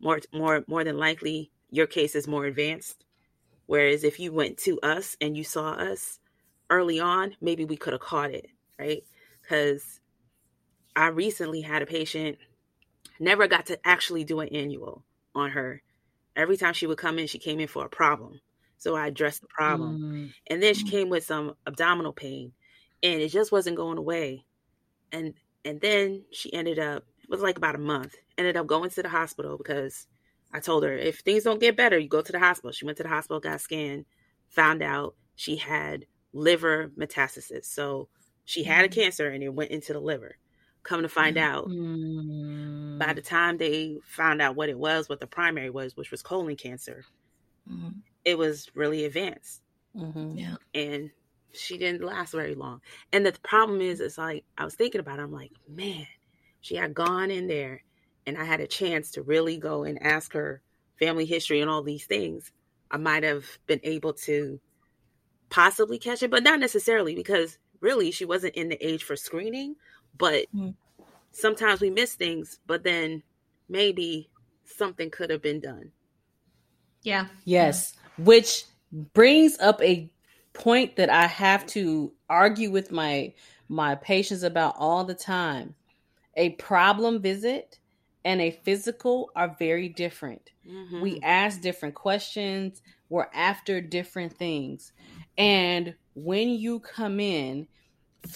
[0.00, 3.04] more more more than likely your case is more advanced
[3.66, 6.20] whereas if you went to us and you saw us
[6.70, 9.04] early on maybe we could have caught it right
[9.42, 9.99] because
[11.00, 12.36] I recently had a patient
[13.18, 15.02] never got to actually do an annual
[15.34, 15.82] on her.
[16.36, 18.42] Every time she would come in, she came in for a problem.
[18.76, 19.98] So I addressed the problem.
[19.98, 20.32] Mm.
[20.48, 22.52] And then she came with some abdominal pain
[23.02, 24.44] and it just wasn't going away.
[25.10, 25.32] And
[25.64, 28.16] and then she ended up it was like about a month.
[28.36, 30.06] Ended up going to the hospital because
[30.52, 32.72] I told her if things don't get better, you go to the hospital.
[32.72, 34.04] She went to the hospital, got scanned,
[34.50, 37.64] found out she had liver metastasis.
[37.64, 38.08] So
[38.44, 40.36] she had a cancer and it went into the liver.
[40.82, 42.98] Come to find out, Mm.
[42.98, 46.22] by the time they found out what it was, what the primary was, which was
[46.22, 47.04] colon cancer,
[47.68, 48.02] Mhm.
[48.24, 49.62] it was really advanced.
[49.94, 50.38] Mhm.
[50.38, 50.56] Yeah.
[50.74, 51.10] And
[51.52, 52.80] she didn't last very long.
[53.12, 56.06] And the problem is, it's like, I was thinking about it, I'm like, man,
[56.60, 57.84] she had gone in there
[58.26, 60.62] and I had a chance to really go and ask her
[60.98, 62.52] family history and all these things.
[62.90, 64.60] I might have been able to
[65.48, 69.76] possibly catch it, but not necessarily because really she wasn't in the age for screening.
[70.16, 70.74] But Mm.
[71.32, 73.22] sometimes we miss things, but then
[73.68, 74.28] maybe
[74.64, 75.92] something could have been done.
[77.02, 77.26] Yeah.
[77.44, 78.64] Yes, which
[79.14, 80.10] brings up a
[80.52, 83.34] point that I have to argue with my
[83.68, 85.74] my patients about all the time.
[86.36, 87.78] A problem visit
[88.24, 90.50] and a physical are very different.
[90.66, 91.00] Mhm.
[91.00, 94.92] We ask different questions, we're after different things.
[95.38, 97.68] And when you come in f-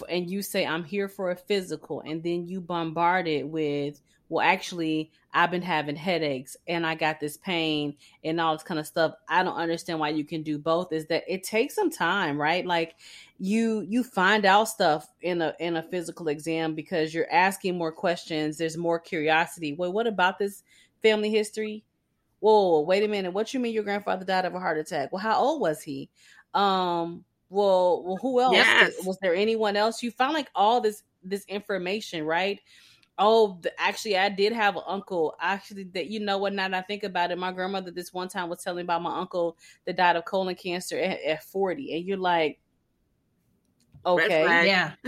[0.08, 4.46] and you say I'm here for a physical and then you bombard it with well
[4.46, 8.86] actually I've been having headaches and I got this pain and all this kind of
[8.86, 9.14] stuff.
[9.28, 10.92] I don't understand why you can do both.
[10.92, 12.64] Is that it takes some time, right?
[12.64, 12.94] Like
[13.38, 17.90] you you find out stuff in a in a physical exam because you're asking more
[17.90, 18.56] questions.
[18.56, 19.74] There's more curiosity.
[19.74, 20.62] Well, what about this
[21.02, 21.84] family history?
[22.38, 23.32] Whoa, wait a minute.
[23.32, 25.10] What you mean your grandfather died of a heart attack?
[25.10, 26.10] Well, how old was he?
[26.52, 27.24] Um,
[27.54, 28.54] well, well, who else?
[28.54, 28.92] Yes.
[29.04, 30.02] Was there anyone else?
[30.02, 32.60] You found like all this this information, right?
[33.16, 35.36] Oh, the, actually, I did have an uncle.
[35.40, 36.52] Actually, that you know what?
[36.52, 39.16] Now that I think about it, my grandmother this one time was telling about my
[39.16, 42.58] uncle that died of colon cancer at, at forty, and you're like,
[44.04, 44.66] okay.
[44.66, 44.92] Yeah.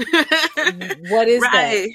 [1.10, 1.88] what is that?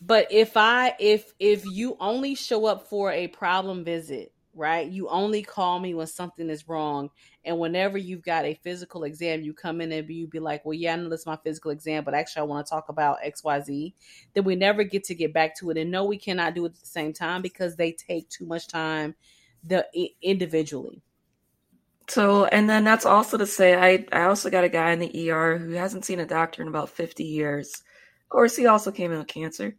[0.00, 4.86] But if I if if you only show up for a problem visit, right?
[4.88, 7.10] You only call me when something is wrong,
[7.44, 10.74] and whenever you've got a physical exam, you come in and you be like, "Well,
[10.74, 13.18] yeah, I know this is my physical exam, but actually, I want to talk about
[13.22, 13.94] X, Y, Z."
[14.34, 16.74] Then we never get to get back to it, and no, we cannot do it
[16.74, 19.14] at the same time because they take too much time,
[19.64, 19.86] the
[20.20, 21.02] individually.
[22.08, 25.30] So, and then that's also to say, I I also got a guy in the
[25.30, 27.82] ER who hasn't seen a doctor in about 50 years.
[28.24, 29.76] Of course, he also came in with cancer.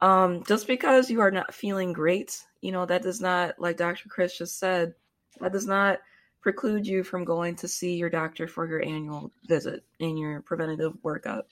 [0.00, 4.08] Um, just because you are not feeling great, you know, that does not, like Dr.
[4.08, 4.94] Chris just said,
[5.40, 6.00] that does not
[6.40, 10.94] preclude you from going to see your doctor for your annual visit and your preventative
[11.04, 11.42] workup.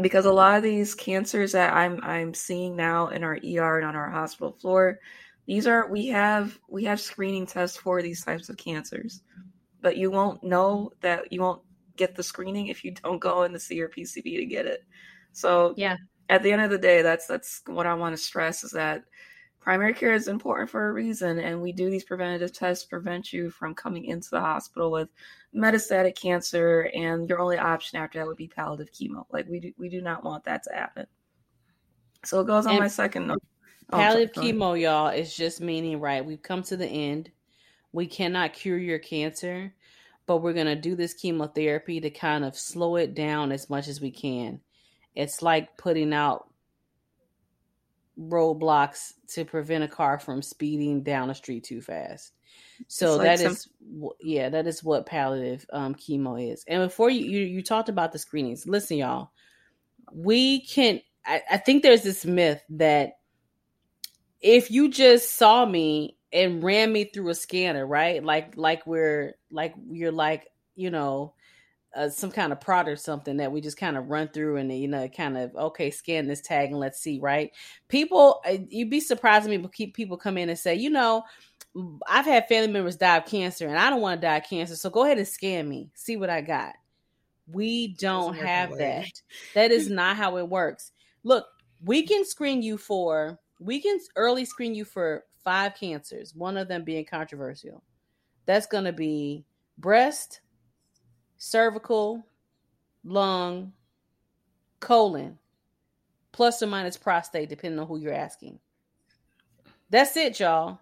[0.00, 3.86] Because a lot of these cancers that I'm I'm seeing now in our ER and
[3.86, 4.98] on our hospital floor,
[5.46, 9.22] these are we have we have screening tests for these types of cancers
[9.82, 11.60] but you won't know that you won't
[11.96, 14.84] get the screening if you don't go in to see your pcp to get it
[15.32, 15.96] so Yeah.
[16.28, 19.02] at the end of the day that's that's what i want to stress is that
[19.60, 23.32] primary care is important for a reason and we do these preventative tests to prevent
[23.32, 25.08] you from coming into the hospital with
[25.54, 29.72] metastatic cancer and your only option after that would be palliative chemo like we do
[29.78, 31.06] we do not want that to happen
[32.24, 33.42] so it goes on And my second note
[33.92, 36.24] Oh, sorry, Palliative chemo, y'all, is just meaning right.
[36.24, 37.30] We've come to the end.
[37.92, 39.74] We cannot cure your cancer,
[40.26, 43.88] but we're going to do this chemotherapy to kind of slow it down as much
[43.88, 44.60] as we can.
[45.16, 46.49] It's like putting out
[48.20, 52.32] roadblocks to prevent a car from speeding down a street too fast.
[52.88, 53.68] So like that some- is,
[54.20, 56.64] yeah, that is what palliative um, chemo is.
[56.68, 59.30] And before you, you you talked about the screenings, listen, y'all,
[60.12, 61.00] we can.
[61.24, 63.12] I, I think there's this myth that
[64.40, 68.22] if you just saw me and ran me through a scanner, right?
[68.22, 70.46] Like like we're like you're like
[70.76, 71.34] you know
[71.94, 74.72] uh, some kind of prod or something that we just kind of run through and
[74.72, 77.50] you know kind of okay scan this tag and let's see right?
[77.88, 81.24] People uh, you'd be surprised me but keep people come in and say you know
[82.08, 84.74] i've had family members die of cancer and i don't want to die of cancer
[84.74, 86.74] so go ahead and scan me see what i got.
[87.52, 89.10] We don't have that.
[89.54, 90.92] that is not how it works.
[91.24, 91.46] Look
[91.84, 96.68] we can screen you for we can early screen you for five cancers one of
[96.68, 97.82] them being controversial.
[98.46, 99.44] That's going to be
[99.78, 100.40] breast
[101.40, 102.26] cervical,
[103.02, 103.72] lung,
[104.78, 105.38] colon,
[106.32, 108.58] plus or minus prostate, depending on who you're asking.
[109.88, 110.78] That's it, y'all.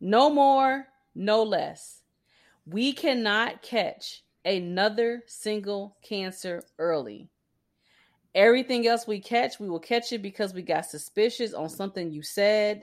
[0.00, 2.00] No more, no less.
[2.66, 7.28] We cannot catch another single cancer early.
[8.34, 12.22] Everything else we catch, we will catch it because we got suspicious on something you
[12.22, 12.82] said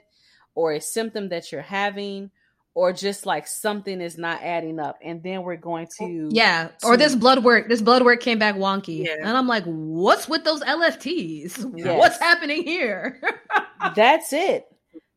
[0.54, 2.30] or a symptom that you're having
[2.74, 4.98] or just like something is not adding up.
[5.02, 6.68] And then we're going oh, to yeah.
[6.80, 9.04] To, or this blood work this blood work came back wonky.
[9.04, 9.16] Yeah.
[9.20, 11.98] and i'm like what's with those lfts yes.
[11.98, 13.20] what's happening here?
[13.96, 14.66] That's it.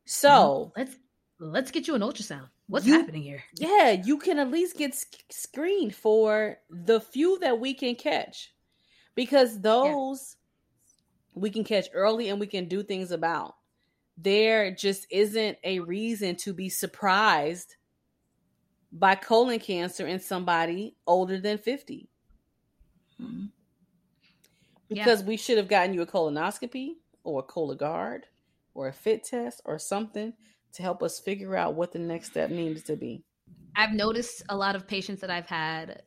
[0.06, 0.96] So let's
[1.40, 2.50] let's get you an ultrasound.
[2.68, 3.44] What's you, happening here?
[3.56, 4.96] Yeah you can at least get
[5.30, 8.52] screened for the few that we can catch.
[9.16, 10.36] Because those
[11.36, 11.42] yeah.
[11.42, 13.56] we can catch early and we can do things about
[14.18, 17.76] there just isn't a reason to be surprised
[18.92, 22.10] by colon cancer in somebody older than 50.
[23.22, 23.46] Mm-hmm.
[24.88, 25.28] Because yeah.
[25.28, 26.94] we should have gotten you a colonoscopy
[27.24, 28.22] or a Cologuard
[28.74, 30.34] or a fit test or something
[30.74, 33.24] to help us figure out what the next step needs to be.
[33.76, 36.04] I've noticed a lot of patients that I've had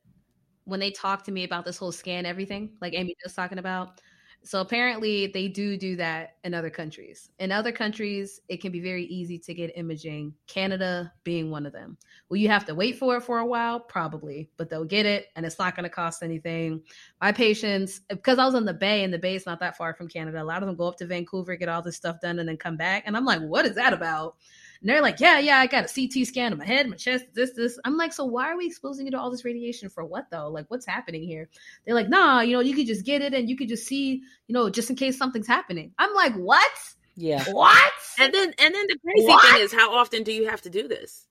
[0.64, 4.00] when they talk to me about this whole scan everything, like Amy was talking about,
[4.48, 7.28] so apparently they do do that in other countries.
[7.38, 11.74] In other countries, it can be very easy to get imaging, Canada being one of
[11.74, 11.98] them.
[12.30, 13.78] Will you have to wait for it for a while?
[13.78, 16.80] Probably, but they'll get it and it's not going to cost anything.
[17.20, 19.92] My patients, because I was in the Bay and the Bay is not that far
[19.92, 22.38] from Canada, a lot of them go up to Vancouver, get all this stuff done,
[22.38, 23.02] and then come back.
[23.04, 24.36] And I'm like, what is that about?
[24.80, 27.24] And they're like, yeah, yeah, I got a CT scan of my head, my chest,
[27.34, 27.78] this, this.
[27.84, 30.48] I'm like, so why are we exposing you to all this radiation for what though?
[30.48, 31.48] Like, what's happening here?
[31.84, 34.22] They're like, nah, you know, you could just get it and you could just see,
[34.46, 35.92] you know, just in case something's happening.
[35.98, 36.70] I'm like, what?
[37.16, 37.42] Yeah.
[37.50, 37.92] What?
[38.20, 39.52] And then, and then the crazy what?
[39.52, 41.26] thing is, how often do you have to do this?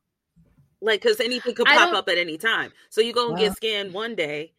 [0.81, 2.71] Like, because anything could pop up at any time.
[2.89, 4.53] So you go and get scanned one day.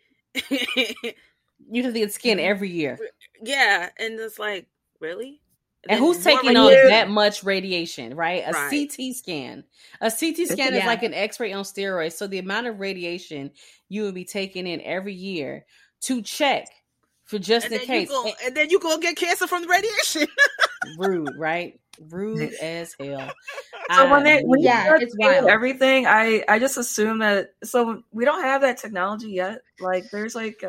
[0.50, 2.98] you have to get scanned every year.
[3.42, 4.66] Yeah, and it's like,
[5.00, 5.40] really?
[5.88, 8.44] And who's taking on that much radiation, right?
[8.46, 8.90] A right.
[8.90, 9.64] CT scan.
[10.00, 10.80] A CT scan yeah.
[10.80, 12.12] is like an X-ray on steroids.
[12.12, 13.50] So the amount of radiation
[13.88, 15.64] you would be taking in every year
[16.02, 16.68] to check
[17.24, 18.08] for just and in case.
[18.08, 20.28] Go, and then you go get cancer from the radiation.
[20.98, 21.78] Rude, right?
[22.10, 23.30] Rude as hell.
[23.90, 25.48] So when they when yeah, it's wild.
[25.48, 29.62] everything, I I just assume that so we don't have that technology yet.
[29.80, 30.62] Like there's like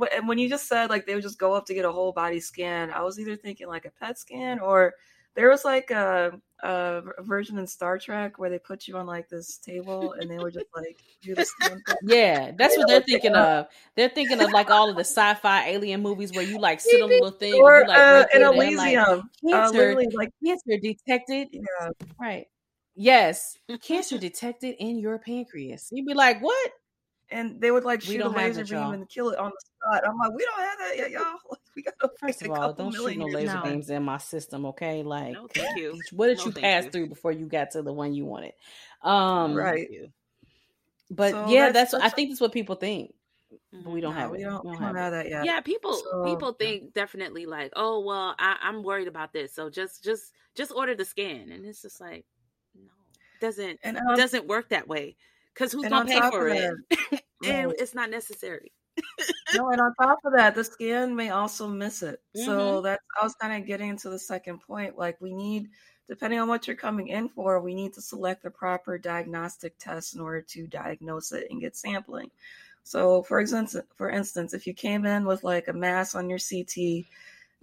[0.00, 2.12] uh when you just said like they would just go up to get a whole
[2.12, 4.94] body scan, I was either thinking like a PET scan or
[5.34, 9.28] there was like a, a version in Star Trek where they put you on like
[9.28, 11.82] this table and they were just like do the scan.
[12.02, 13.66] Yeah, that's what they're thinking of.
[13.96, 17.10] They're thinking of like all of the sci-fi alien movies where you like sit on
[17.10, 20.78] a little thing, or you, like, uh, in Elysium, like, uh, cancer, uh, like cancer
[20.80, 21.48] detected.
[21.52, 21.90] Yeah,
[22.20, 22.46] right.
[22.94, 25.88] Yes, cancer detected in your pancreas.
[25.90, 26.72] You'd be like, "What?
[27.30, 30.08] And they would like shoot a laser beam and kill it on the spot.
[30.08, 31.38] I'm like, we don't have that yet, y'all.
[31.50, 34.66] Like, we got to first of all, don't shoot no laser beams in my system,
[34.66, 35.02] okay?
[35.02, 36.00] Like, no, thank you.
[36.12, 36.90] What did no, you pass you.
[36.90, 38.52] through before you got to the one you wanted?
[39.02, 39.88] Um, right.
[41.10, 43.12] But so yeah, that's, that's, I think that's what people think.
[43.72, 44.44] But we don't no, have we it.
[44.44, 45.44] Don't, we don't, have, have that yet.
[45.44, 49.68] Yeah, people so, people think definitely like, oh well, I, I'm worried about this, so
[49.68, 52.24] just just just order the scan, and it's just like,
[52.74, 52.90] no,
[53.40, 55.16] doesn't and, um, doesn't work that way
[55.54, 56.74] because who's gonna pay for it?
[57.44, 58.72] and it's not necessary.
[59.54, 62.20] no, and on top of that, the scan may also miss it.
[62.36, 62.46] Mm-hmm.
[62.46, 64.96] So that's I was kind of getting into the second point.
[64.98, 65.68] Like we need,
[66.08, 70.14] depending on what you're coming in for, we need to select the proper diagnostic test
[70.14, 72.30] in order to diagnose it and get sampling.
[72.84, 76.38] So for instance, for instance, if you came in with like a mass on your
[76.38, 77.06] CT, you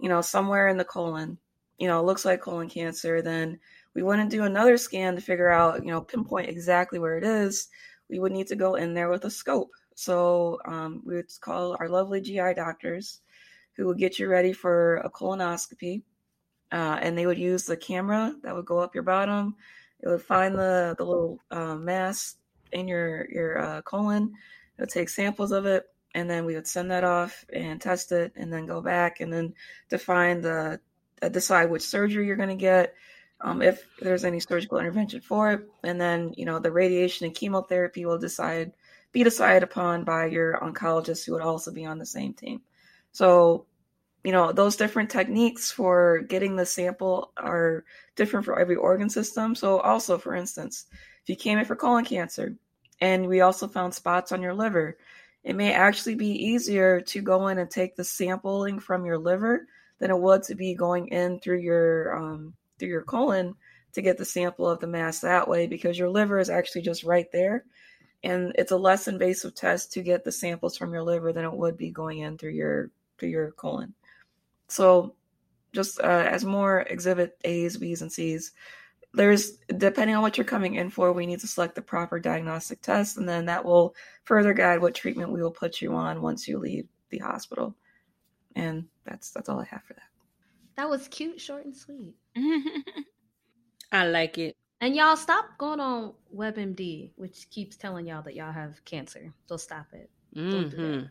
[0.08, 1.38] know, somewhere in the colon,
[1.78, 3.58] you know, it looks like colon cancer, then
[3.94, 7.68] we wouldn't do another scan to figure out, you know, pinpoint exactly where it is.
[8.08, 9.70] we would need to go in there with a scope.
[9.94, 13.20] So um, we would call our lovely GI doctors
[13.76, 16.02] who would get you ready for a colonoscopy.
[16.70, 19.56] Uh, and they would use the camera that would go up your bottom.
[20.00, 22.36] It would find the, the little uh, mass
[22.72, 24.32] in your, your uh, colon.
[24.78, 25.84] It would take samples of it.
[26.14, 29.32] And then we would send that off and test it and then go back and
[29.32, 29.54] then
[29.88, 30.80] define the,
[31.22, 32.94] uh, decide which surgery you're going to get
[33.42, 35.68] um, if there's any surgical intervention for it.
[35.82, 38.72] And then, you know, the radiation and chemotherapy will decide,
[39.12, 42.62] be decided upon by your oncologist who would also be on the same team.
[43.10, 43.66] So,
[44.24, 47.84] you know, those different techniques for getting the sample are
[48.14, 49.54] different for every organ system.
[49.54, 50.86] So, also, for instance,
[51.22, 52.56] if you came in for colon cancer
[53.00, 54.96] and we also found spots on your liver,
[55.42, 59.66] it may actually be easier to go in and take the sampling from your liver
[59.98, 63.54] than it would to be going in through your um, through your colon
[63.92, 67.04] to get the sample of the mass that way because your liver is actually just
[67.04, 67.64] right there.
[68.24, 71.52] And it's a less invasive test to get the samples from your liver than it
[71.52, 73.94] would be going in through your through your colon.
[74.66, 75.14] So
[75.72, 78.50] just uh, as more exhibit A's, B's, and C's,
[79.14, 82.82] there's depending on what you're coming in for, we need to select the proper diagnostic
[82.82, 86.48] test, and then that will further guide what treatment we will put you on once
[86.48, 87.76] you leave the hospital.
[88.56, 90.11] And that's that's all I have for that.
[90.76, 92.14] That was cute, short, and sweet.
[93.92, 94.56] I like it.
[94.80, 99.32] And y'all stop going on WebMD, which keeps telling y'all that y'all have cancer.
[99.46, 100.10] So stop it.
[100.34, 100.76] Don't do that.
[100.76, 101.06] Mm-hmm.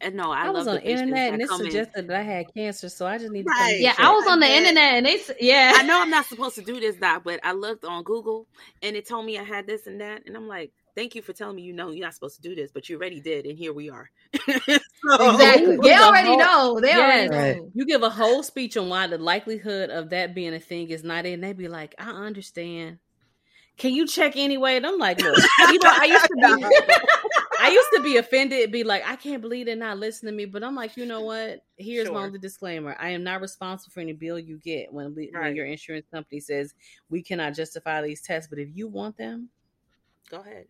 [0.00, 2.08] And no, I, I, was love on the internet that and it come in- suggested
[2.08, 3.74] that I had cancer, so I just need to Right.
[3.74, 3.94] and Yeah.
[3.98, 4.58] I was on the I did.
[4.58, 5.72] internet and they yeah.
[5.76, 8.48] I know I'm not supposed to do this, Doc, but I looked on Google
[8.82, 11.32] and it told me I had this and that, and I'm like, "Thank you for
[11.32, 13.56] telling me you know you're not supposed to do this, but you already did, and
[13.56, 14.10] here we are."
[15.06, 15.76] So- Exactly.
[15.76, 16.80] They already whole- know.
[16.80, 17.56] They already Yes.
[17.56, 17.70] know.
[17.72, 21.04] You give a whole speech on why the likelihood of that being a thing is
[21.04, 21.40] not in.
[21.40, 22.98] They be like, I understand.
[23.76, 24.76] Can you check anyway?
[24.76, 25.36] And I'm like, look,
[25.70, 26.64] you know, I used to be,
[27.60, 30.46] I used to be offended, be like, I can't believe they're not listening to me.
[30.46, 31.60] But I'm like, you know what?
[31.76, 32.26] Here's my Sure.
[32.26, 35.66] only disclaimer: I am not responsible for any bill you get when, we, when your
[35.66, 36.74] insurance company says
[37.08, 38.48] we cannot justify these tests.
[38.50, 39.48] But if you want them,
[40.30, 40.66] Go ahead.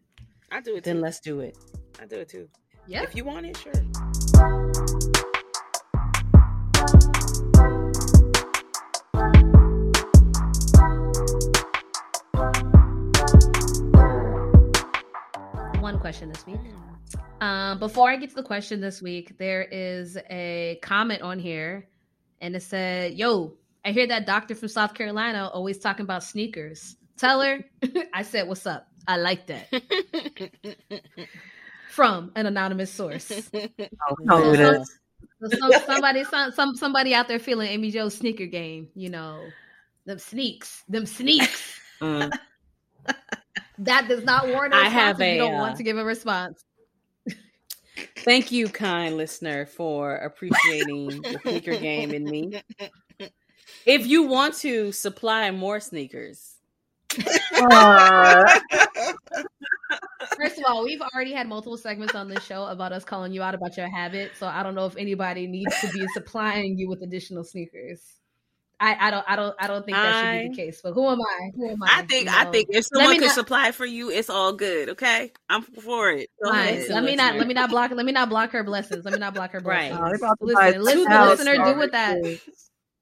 [0.52, 1.02] I do it then too.
[1.02, 1.58] let's do it.
[2.00, 2.48] I do it too.
[2.86, 3.02] Yeah.
[3.02, 3.72] If you want it, sure.
[15.80, 16.60] One question this week.
[17.40, 21.88] Um, before I get to the question this week, there is a comment on here,
[22.40, 26.96] and it said, "Yo, I hear that doctor from South Carolina always talking about sneakers.
[27.16, 27.64] Tell her
[28.14, 28.86] I said what's up.
[29.08, 29.66] I like that."
[31.90, 33.30] From an anonymous source.
[33.52, 33.68] No,
[34.28, 34.98] So it some- is.
[35.42, 38.88] so some, somebody, some, some somebody out there feeling Amy Jo's sneaker game.
[38.94, 39.42] You know,
[40.04, 41.74] them sneaks, them sneaks.
[42.00, 42.30] Mm.
[43.78, 45.82] That does not warrant a I response have if you a, don't uh, want to
[45.82, 46.64] give a response.
[48.18, 52.62] Thank you, kind listener, for appreciating the sneaker game in me.
[53.84, 56.57] If you want to supply more sneakers,
[57.60, 58.44] Uh,
[60.36, 63.42] First of all, we've already had multiple segments on this show about us calling you
[63.42, 64.32] out about your habit.
[64.38, 68.00] So I don't know if anybody needs to be supplying you with additional sneakers.
[68.80, 70.80] I, I don't I don't I don't think that should be the case.
[70.84, 71.50] But who am I?
[71.56, 71.98] Who am I?
[71.98, 74.52] I think You I think if someone me can not- supply for you, it's all
[74.52, 74.90] good.
[74.90, 76.30] Okay, I'm for it.
[76.44, 76.68] Go Fine.
[76.68, 76.88] ahead.
[76.90, 79.04] Let me not let me not block let me not block her blessings.
[79.04, 79.90] Let me not block her Right.
[79.90, 80.00] blessings.
[80.00, 82.18] no, they about Listen, listen, 2,000 listener, do with that.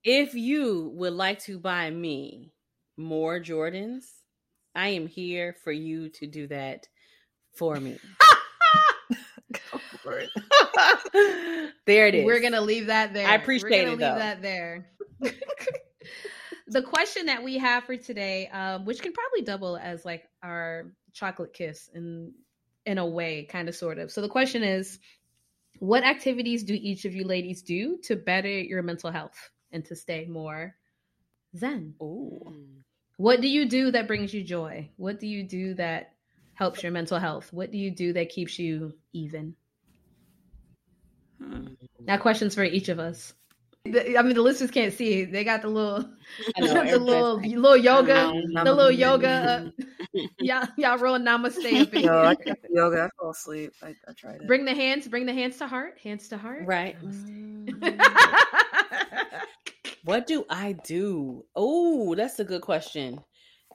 [0.04, 2.52] if you would like to buy me
[2.96, 4.04] more Jordans,
[4.74, 6.88] I am here for you to do that
[7.54, 7.98] for me.
[10.02, 10.30] For it.
[11.86, 12.24] there it is.
[12.24, 13.26] We're gonna leave that there.
[13.26, 14.18] I appreciate We're gonna it, leave though.
[14.18, 14.90] that there.
[16.68, 20.92] the question that we have for today, um, which can probably double as like our
[21.12, 22.32] chocolate kiss in
[22.84, 24.12] in a way, kind of sort of.
[24.12, 24.98] So the question is,
[25.78, 29.96] what activities do each of you ladies do to better your mental health and to
[29.96, 30.74] stay more
[31.56, 31.94] zen?
[32.00, 32.40] Ooh.
[33.16, 34.90] What do you do that brings you joy?
[34.96, 36.12] What do you do that
[36.54, 37.52] helps your mental health?
[37.52, 39.54] What do you do that keeps you even?
[41.42, 41.68] Hmm.
[42.00, 43.34] Now, questions for each of us.
[43.84, 45.24] The- I mean, the listeners can't see.
[45.24, 46.00] They got the little,
[46.58, 49.72] know, the little, like, little yoga, um, the little yoga.
[50.14, 52.36] Uh, y'all, y'all roll namaste up in Yo, I here.
[52.36, 53.04] can't yoga.
[53.04, 53.72] I fall asleep.
[53.82, 54.46] I, I tried it.
[54.46, 56.64] Bring the hands, bring the hands to heart, hands to heart.
[56.66, 56.96] Right.
[60.06, 61.44] What do I do?
[61.54, 63.24] Oh, that's a good question.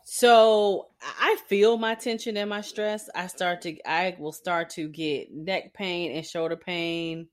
[0.03, 3.09] So I feel my tension and my stress.
[3.15, 7.29] I start to I will start to get neck pain and shoulder pain.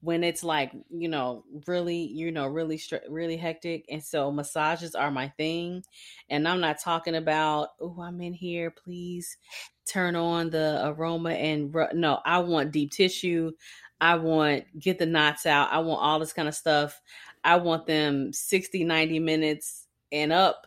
[0.00, 5.10] when it's like you know really you know really really hectic and so massages are
[5.10, 5.82] my thing
[6.28, 9.36] and i'm not talking about oh i'm in here please
[9.86, 13.52] turn on the aroma and no i want deep tissue
[14.00, 17.00] i want get the knots out i want all this kind of stuff
[17.44, 20.66] i want them 60 90 minutes and up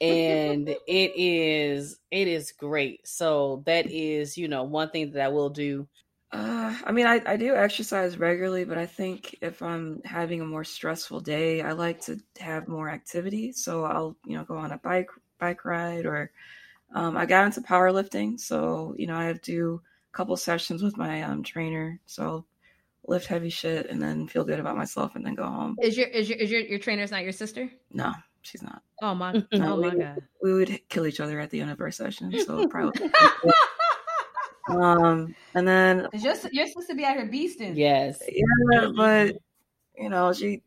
[0.00, 5.28] and it is it is great so that is you know one thing that i
[5.28, 5.86] will do
[6.32, 10.46] Uh, I mean, I, I do exercise regularly, but I think if I'm having a
[10.46, 13.52] more stressful day, I like to have more activity.
[13.52, 16.32] So I'll, you know, go on a bike bike ride or
[16.94, 18.38] um, I got into powerlifting.
[18.40, 22.00] So, you know, I have to do a couple sessions with my um, trainer.
[22.06, 22.46] So I'll
[23.06, 25.76] lift heavy shit and then feel good about myself and then go home.
[25.82, 27.70] Is your is your is your your trainer's not your sister?
[27.92, 28.82] No, she's not.
[29.02, 30.22] Oh my oh my god.
[30.42, 32.32] We would kill each other at the end of our session.
[32.44, 33.10] So probably.
[34.70, 37.76] um, and then You're, you're supposed to be out here beasting.
[37.76, 39.36] yes yeah, but
[39.98, 40.62] you know, she,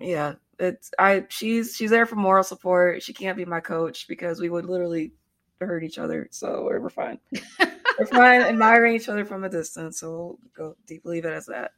[0.00, 1.24] yeah, it's I.
[1.28, 3.02] She's she's there for moral support.
[3.02, 5.12] She can't be my coach because we would literally
[5.60, 6.28] hurt each other.
[6.30, 7.18] So we're, we're fine.
[7.98, 10.00] we're fine admiring each other from a distance.
[10.00, 11.72] So we'll go deep leave it as that.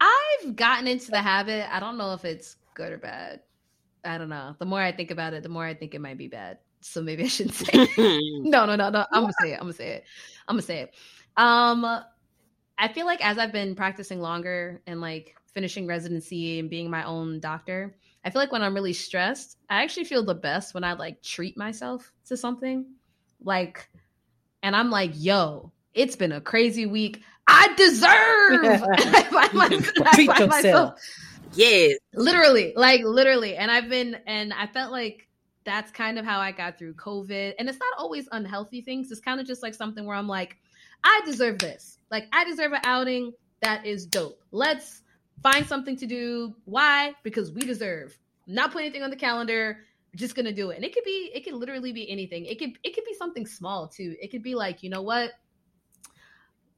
[0.00, 1.72] I've gotten into the habit.
[1.74, 3.40] I don't know if it's good or bad.
[4.04, 4.56] I don't know.
[4.58, 6.58] The more I think about it, the more I think it might be bad.
[6.80, 7.68] So maybe I shouldn't say.
[7.72, 8.44] it.
[8.44, 9.04] no, no, no, no.
[9.12, 9.56] I'm gonna say it.
[9.56, 10.04] I'm gonna say it.
[10.48, 10.94] I'm gonna say it.
[11.36, 11.84] Um,
[12.78, 17.04] I feel like as I've been practicing longer and like finishing residency and being my
[17.04, 20.84] own doctor, I feel like when I'm really stressed, I actually feel the best when
[20.84, 22.86] I like treat myself to something.
[23.42, 23.88] Like,
[24.62, 27.22] and I'm like, yo, it's been a crazy week.
[27.46, 28.82] I deserve.
[29.14, 31.00] I find myself- I treat find myself- yourself
[31.54, 31.98] yes.
[32.14, 33.56] literally like literally.
[33.56, 35.26] And i've been and i felt like
[35.64, 37.54] that's kind of how i got through covid.
[37.58, 39.10] And it's not always unhealthy things.
[39.10, 40.56] It's kind of just like something where i'm like
[41.04, 41.98] i deserve this.
[42.10, 43.32] Like i deserve an outing
[43.62, 44.42] that is dope.
[44.52, 45.02] Let's
[45.42, 46.54] find something to do.
[46.64, 47.14] Why?
[47.22, 48.16] Because we deserve.
[48.46, 49.80] I'm not putting anything on the calendar
[50.16, 52.72] just gonna do it and it could be it could literally be anything it could
[52.82, 55.32] it could be something small too it could be like you know what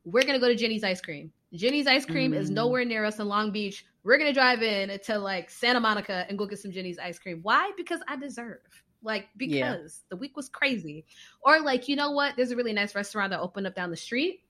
[0.05, 2.55] we're gonna go to Jeni's ice cream Jeni's ice cream is Mm.
[2.55, 6.37] nowhere near us in long beach we're gonna drive in to like Santa Monica and
[6.37, 7.39] go get some Jeni's ice cream.
[7.43, 7.71] Why?
[7.77, 8.59] Because I deserve.
[9.01, 9.55] Like because
[10.03, 10.09] Yeah.
[10.11, 11.07] the week was crazy.
[11.43, 12.35] Or like, you know what?
[12.37, 14.43] There's a really nice restaurant that opened up down the street.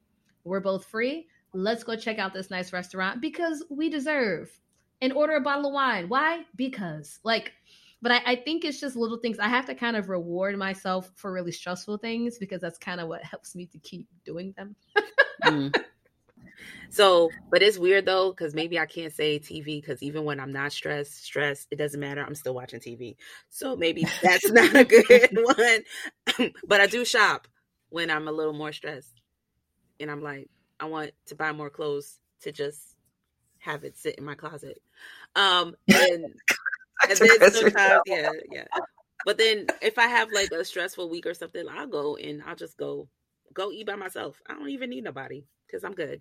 [0.45, 1.29] We're both free.
[1.53, 4.51] Let's go check out this nice restaurant because we deserve.
[5.03, 6.09] And order a bottle of wine.
[6.09, 6.47] Why?
[6.57, 7.19] Because.
[7.25, 7.53] Like,
[8.03, 9.39] but I, I think it's just little things.
[9.39, 13.09] I have to kind of reward myself for really stressful things because that's kind of
[13.09, 14.75] what helps me to keep doing them.
[15.45, 15.75] Mm.
[16.91, 20.53] So, but it's weird though, because maybe I can't say TV because even when I'm
[20.53, 22.23] not stressed, stressed, it doesn't matter.
[22.23, 23.17] I'm still watching TV.
[23.49, 25.31] So maybe that's not a good
[26.37, 26.51] one.
[26.67, 27.49] but I do shop
[27.89, 29.23] when I'm a little more stressed.
[30.01, 30.51] And I'm like,
[30.81, 32.97] I want to buy more clothes to just
[33.59, 34.83] have it sit in my closet.
[35.35, 36.35] Um and,
[37.09, 38.65] and then sometimes, yeah, yeah.
[39.25, 42.57] But then if I have like a stressful week or something, I'll go and I'll
[42.57, 43.09] just go
[43.55, 44.41] go eat by myself.
[44.49, 46.21] I don't even need nobody because I'm good.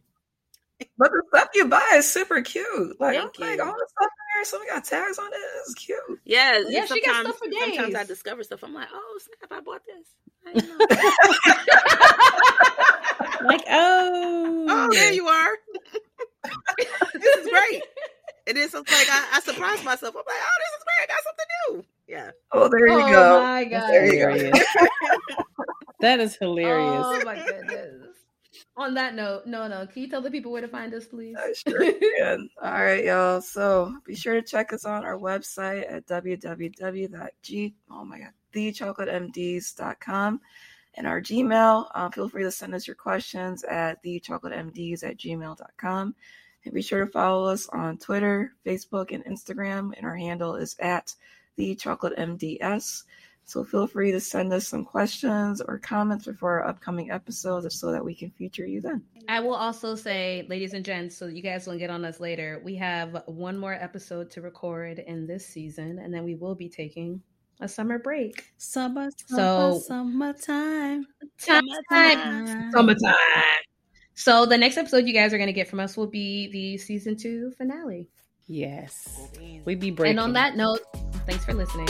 [0.97, 2.99] But the stuff you buy is super cute.
[2.99, 3.63] Like, Thank I'm like, you.
[3.63, 5.37] Oh, all the stuff in here, some got tags on it.
[5.59, 5.99] It's cute.
[6.25, 8.63] Yeah, Yeah, she got sometimes, stuff for sometimes I discover stuff.
[8.63, 10.15] I'm like, oh snap, I bought this.
[10.45, 10.77] I know.
[13.47, 15.51] like oh oh, there you are.
[17.13, 17.83] this is great.
[18.47, 20.15] And it's like I, I surprised myself.
[20.15, 21.03] I'm like, oh, this is great.
[21.03, 21.85] I got something new.
[22.07, 22.31] Yeah.
[22.51, 23.05] Oh, there you go.
[23.05, 23.43] oh go.
[23.43, 23.89] my god.
[23.89, 24.59] There you go.
[26.01, 28.17] that is hilarious Oh my goodness.
[28.77, 29.85] On that note, no, no.
[29.85, 31.35] Can you tell the people where to find us, please?
[31.37, 32.49] I sure can.
[32.63, 33.41] All right, y'all.
[33.41, 40.41] So be sure to check us on our website at www.g oh my god thechocolatemds.com
[40.95, 41.87] and our Gmail.
[41.95, 46.15] Um, feel free to send us your questions at thechocolatemds at gmail.com.
[46.63, 49.93] And be sure to follow us on Twitter, Facebook, and Instagram.
[49.97, 51.15] And our handle is at
[51.55, 53.03] the Chocolate MDS.
[53.45, 57.91] So feel free to send us some questions or comments before our upcoming episodes so
[57.91, 59.03] that we can feature you then.
[59.27, 62.61] I will also say, ladies and gents, so you guys will get on us later.
[62.63, 66.69] We have one more episode to record in this season, and then we will be
[66.69, 67.21] taking
[67.59, 68.45] a summer break.
[68.57, 71.07] summer So- summer summertime
[71.89, 72.71] Time.
[72.71, 73.61] Summertime.
[74.21, 76.77] So the next episode you guys are going to get from us will be the
[76.77, 78.07] season two finale.
[78.45, 79.09] yes
[79.65, 80.81] We'd be breaking And on that note,
[81.25, 81.87] thanks for listening.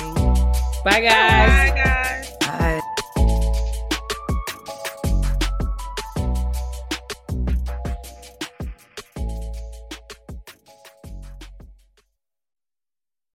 [0.85, 2.37] bye guys Bye, guys.
[2.39, 2.81] Bye.